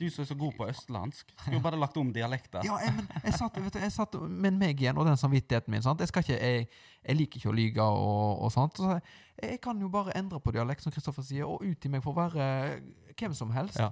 [0.00, 1.32] Du som er så god på østlandsk.
[1.42, 2.64] Skulle bare lagt om dialekter.
[2.66, 5.72] Ja, jeg, men jeg satt, vet du, jeg satt med meg igjen og den samvittigheten
[5.72, 5.82] min.
[5.84, 6.00] sant?
[6.00, 8.80] Jeg, skal ikke, jeg, liker ikke å lyge og, og sånt.
[8.80, 9.02] Så jeg,
[9.42, 12.22] jeg kan jo bare endre på dialekt, som Kristoffer sier, og utgi meg for å
[12.22, 12.46] være
[13.20, 13.78] hvem som helst.
[13.80, 13.90] Ja.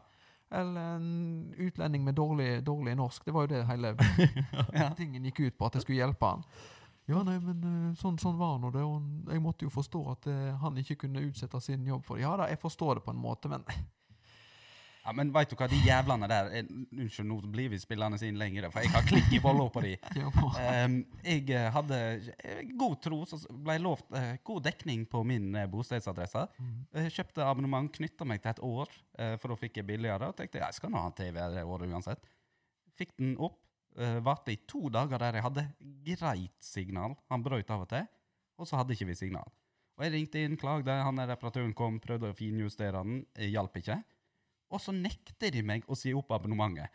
[0.59, 3.26] Eller en utlending med dårlig, dårlig norsk.
[3.28, 3.93] Det var jo det hele
[4.80, 4.89] Ja.
[4.97, 6.45] tingen gikk ut på, at jeg skulle hjelpe han.
[7.09, 8.85] Ja, nei, men eh, sånn, sånn var nå det.
[8.85, 12.27] Og jeg måtte jo forstå at eh, han ikke kunne utsette sin jobb for det.
[12.27, 13.65] Ja da, jeg forstår det på en måte, men
[15.09, 18.37] Ja, men veit du hva, de jævlene der er, Unnskyld, nå blir vi spillende inn
[18.37, 19.95] lenger, for jeg har klikk i bolla på de.
[20.59, 21.99] Um, jeg eh, hadde
[22.45, 26.43] eh, god tro, så ble jeg lovt uh, god dekning på min uh, bostedsadresse.
[26.59, 26.75] Mm.
[27.07, 30.29] Jeg kjøpte abonnement, knytta meg til et år, uh, for da fikk jeg billigere.
[30.29, 32.29] Og tenkte jeg skal nå ha TV det året uansett.
[33.01, 33.57] Fikk den opp.
[33.99, 35.64] Uh, Varte i to dager der jeg hadde
[36.07, 37.16] greit signal.
[37.32, 38.07] Han brøt av og til,
[38.59, 39.51] og så hadde ikke vi signal.
[39.99, 43.80] Og jeg ringte inn, klagde, han der reparatøren kom, prøvde å finjustere den, eh, hjalp
[43.80, 43.99] ikke.
[44.70, 46.94] Og så nekter de meg å si opp abonnementet.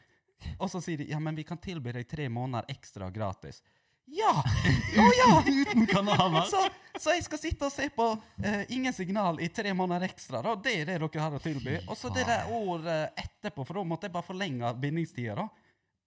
[0.56, 3.62] Og så sier de ja, men vi kan tilby deg tre måneder ekstra gratis.
[4.06, 4.32] Ja!
[4.40, 5.28] Å ja!
[5.64, 6.48] Uten kanaler.
[6.48, 6.62] Så,
[7.00, 10.44] så jeg skal sitte og se på uh, ingen signal i tre måneder ekstra.
[10.44, 10.56] Da.
[10.60, 11.78] Det er det dere har å tilby.
[11.88, 15.38] Og så det der året etterpå, for da måtte jeg bare forlenge bindingstida.
[15.40, 15.63] da.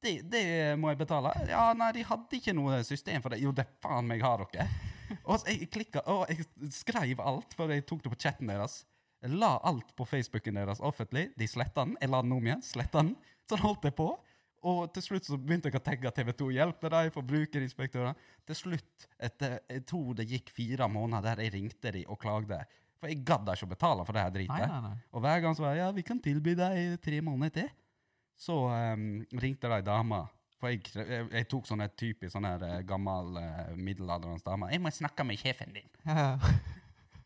[0.06, 0.44] Det, det
[0.78, 1.32] må jeg betale.
[1.50, 3.40] Ja, nei, de hadde ikke noe system for det.
[3.42, 4.68] Jo, det faen meg har dere.
[5.26, 8.84] Og jeg klikka, og jeg skrev alt, for jeg tok det på chatten deres.
[9.24, 11.30] Jeg la alt på Facebooken deres offentlig.
[11.38, 11.96] De sletta den.
[12.02, 12.62] Jeg la den om igjen.
[12.62, 13.16] Sletta den.
[13.50, 14.12] Sånn holdt jeg på.
[14.66, 18.16] Og til slutt så begynte jeg å tagge TV2 hjelper deg, forbrukerinspektører.
[18.46, 22.60] Til slutt, etter jeg tror det gikk fire måneder der jeg ringte de og klagde.
[22.96, 24.94] For jeg gadd ikke å betale for det her Nei, nei, nei.
[25.12, 27.74] Og hver gang så var jeg ja, vi kan tilby deg tre måneder til.
[28.36, 30.22] Så um, ringte det ei dame.
[30.60, 34.70] For jeg, jeg, jeg tok sånn et typisk sånn her eh, gammel uh, middelaldrende dame.
[34.72, 35.92] 'Jeg må snakke med sjefen din'.
[36.06, 36.36] Ja,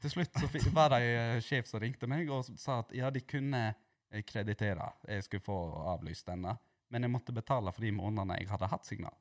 [0.00, 3.20] Til slutt så var det en sjef som ringte meg og sa at ja, de
[3.20, 4.86] kunne eh, kreditere.
[5.04, 5.58] Jeg skulle få
[5.92, 6.54] avlyst denne.
[6.90, 9.18] Men jeg måtte betale for de månedene jeg hadde hatt signal.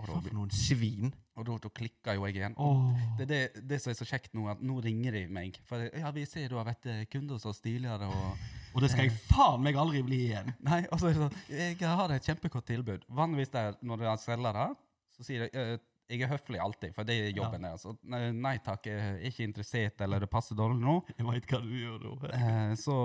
[0.00, 1.12] Og da, for noen svin?
[1.40, 2.56] og da, da klikka jo jeg igjen.
[2.60, 2.88] Oh.
[3.18, 5.60] Det er det, det som er så kjekt nå, at nå ringer de meg.
[5.68, 8.08] For ja, vi ser du har vært eh, kunde hos oss tidligere.
[8.08, 8.48] og...
[8.74, 10.52] Og det skal jeg faen meg aldri bli igjen.
[10.66, 13.06] Nei, og så er det sånn, jeg har et kjempegodt tilbud.
[13.18, 14.68] Vanligvis der, når du selger det,
[15.16, 15.78] så sier jeg eh,
[16.10, 17.84] jeg er høflig alltid, for det er jobben deres.
[17.86, 17.92] Ja.
[18.10, 20.96] Nei, nei takk, jeg er ikke interessert, eller det passer dårlig nå.
[21.14, 22.14] Jeg veit hva du gjør nå.
[22.34, 22.96] Eh, så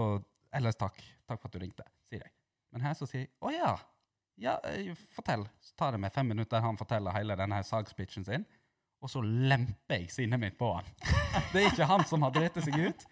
[0.57, 0.97] ellers takk.
[1.29, 2.33] Takk for at du ringte, sier jeg.
[2.73, 3.75] Men her så sier jeg å ja.
[4.41, 5.45] Ja, eh, fortell.
[5.61, 8.47] Så tar det meg fem minutter, han forteller hele denne salgspitchen sin.
[9.05, 10.89] Og så lemper jeg sinnet mitt på han.
[11.53, 13.05] Det er ikke han som har drept seg ut,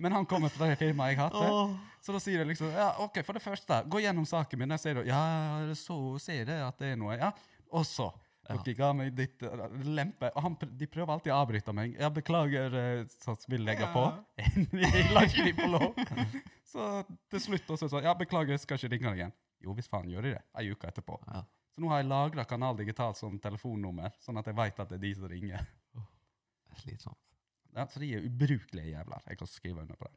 [0.00, 1.52] men han kommer fra det firmaet jeg hater.
[1.52, 1.76] Oh.
[2.00, 4.74] Så da sier jeg liksom ja, OK, for det første, gå gjennom saken min.
[4.76, 5.20] Jeg ser du ja,
[5.76, 7.18] så ser jeg at det er noe.
[7.20, 7.30] Ja.
[7.70, 8.08] Og så
[8.50, 10.30] dere ga meg ditt uh, lempe.
[10.34, 11.94] Og han, de prøver alltid å avbryte meg.
[11.98, 14.02] Jeg beklager, uh, så vil legge på.
[14.40, 16.04] jeg lar ikke de få lov.
[16.70, 16.90] Så
[17.30, 19.36] til slutt også sånn Ja, beklager, jeg skal ikke ringe deg igjen.
[19.60, 20.44] Jo, hvis faen gjør de det.
[20.58, 21.20] Ei uke etterpå.
[21.28, 21.44] Ja.
[21.70, 24.98] Så nå har jeg lagra Kanal Digital som telefonnummer, sånn at jeg veit at det
[24.98, 25.66] er de som ringer.
[26.80, 27.29] Slitsomt.
[27.76, 29.20] Ja, så de er ubrukelige jævler.
[29.28, 30.16] Jeg kan skrive under på det.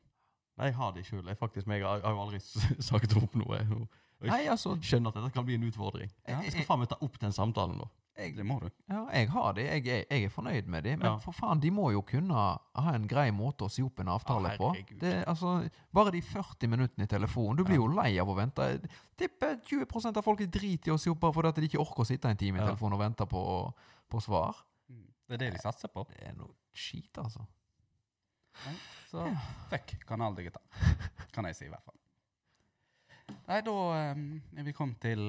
[0.57, 1.25] Nei, jeg har det sjøl.
[1.27, 2.39] Jeg, faktisk, jeg har, jeg jo aldri
[2.91, 3.59] sagt opp noe.
[4.21, 6.09] Og jeg Nei, altså, skjønner at dette kan bli en utfordring.
[6.29, 7.87] Ja, Jeg skal faen meg ta opp den samtalen nå.
[8.17, 8.67] jeg, Det må du.
[8.89, 9.63] ja, jeg har det.
[9.65, 10.93] Jeg, er- jeg er fornøyd med det.
[10.99, 11.17] Men Ja.
[11.17, 14.53] for faen, de må jo kunne ha en grei måte å si opp en avtale
[14.53, 14.69] ah, på.
[15.01, 17.57] Det, altså, bare de 40 minuttene i telefonen.
[17.57, 18.69] Du blir jo lei av å vente.
[19.17, 22.05] Tipper 20% av folk driter i å si opp bare fordi de ikke orker å
[22.07, 22.67] sitte en time i Ja.
[22.69, 23.73] telefonen og vente på,
[24.09, 24.61] på svar.
[25.27, 26.05] Det er det de satser på.
[26.09, 27.45] Det er noe skit, altså.
[29.09, 29.25] Så
[29.71, 30.63] fuck Kanal Digital,
[31.33, 31.99] kan jeg si i hvert fall.
[33.47, 33.75] Nei, da
[34.13, 34.25] um,
[34.57, 35.23] er vi kommet til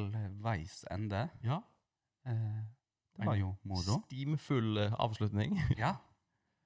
[0.45, 1.29] veis ende.
[1.45, 1.61] Ja.
[2.27, 2.65] Eh,
[3.15, 4.01] det var jo moro.
[4.09, 5.57] Stimfull eh, avslutning.
[5.83, 5.95] Ja,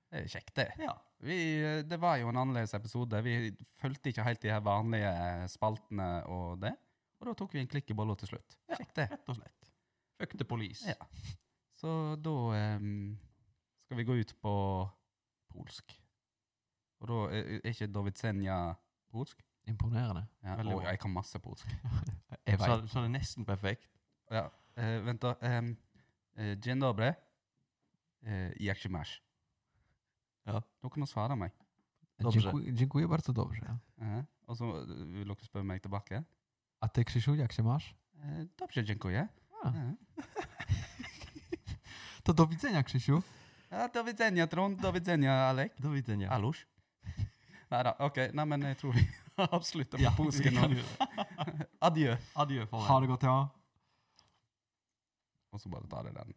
[0.09, 0.69] det er kjekt, det.
[0.81, 0.95] Ja.
[1.25, 3.21] Vi, eh, det var jo en annerledes episode.
[3.27, 5.13] Vi fulgte ikke helt de her vanlige
[5.53, 6.73] spaltene og det.
[7.19, 8.57] Og da tok vi en klikk i bolla til slutt.
[8.71, 8.79] Ja.
[8.79, 9.09] Kjekt, det.
[9.13, 9.73] Rett og slett.
[10.19, 10.87] Fuck the police.
[10.89, 11.11] Ja.
[11.79, 12.31] Så da
[12.77, 13.19] um,
[13.85, 14.53] skal vi gå ut på
[15.53, 15.95] polsk.
[17.01, 18.75] Og da er er ikke Dovitsenja
[19.11, 19.43] polsk?
[19.69, 20.27] Imponerende.
[20.43, 20.81] Ja, bra.
[20.89, 21.67] jeg kan masse polsk.
[22.49, 23.89] Jeg Så, så er det nesten perfekt.
[24.31, 24.49] Ja,
[24.79, 25.35] Uh, vent da.
[25.59, 25.77] Um,
[26.39, 27.09] uh, Dzień dobry.
[28.23, 29.23] Uh, jak się masz?
[30.47, 30.53] Ja.
[30.83, 31.53] Dere du svare meg.
[32.19, 32.41] Dobrze.
[32.41, 33.61] Dziękuję- Dziękuję bardzo dobrze.
[33.63, 33.79] ja.
[33.99, 36.25] Eh, og så eh, vil dere spørre meg tilbake.
[36.81, 37.95] A ty, Krzysiu, jak się masz?
[38.15, 39.29] Eh, dobrze, dziękuję.
[39.65, 39.73] A.
[42.29, 42.33] Eh.
[42.35, 43.23] To do widzenia, Krzysiu.
[43.71, 44.81] Ja, do widzenia, Trond.
[44.81, 45.73] Do widzenia, Alek.
[45.81, 46.31] Da vet jeg, ja.
[46.37, 46.67] Alush.
[47.71, 48.17] Nei da, OK.
[48.37, 49.05] Nei, men jeg tror vi
[49.49, 50.77] avslutter på Ja, polsken vi kan nå.
[50.77, 51.67] gjøre det.
[51.89, 52.17] Adjø.
[52.45, 53.39] Adjø for Ha det godt, ja.
[55.53, 56.35] Og så bare tar jeg den.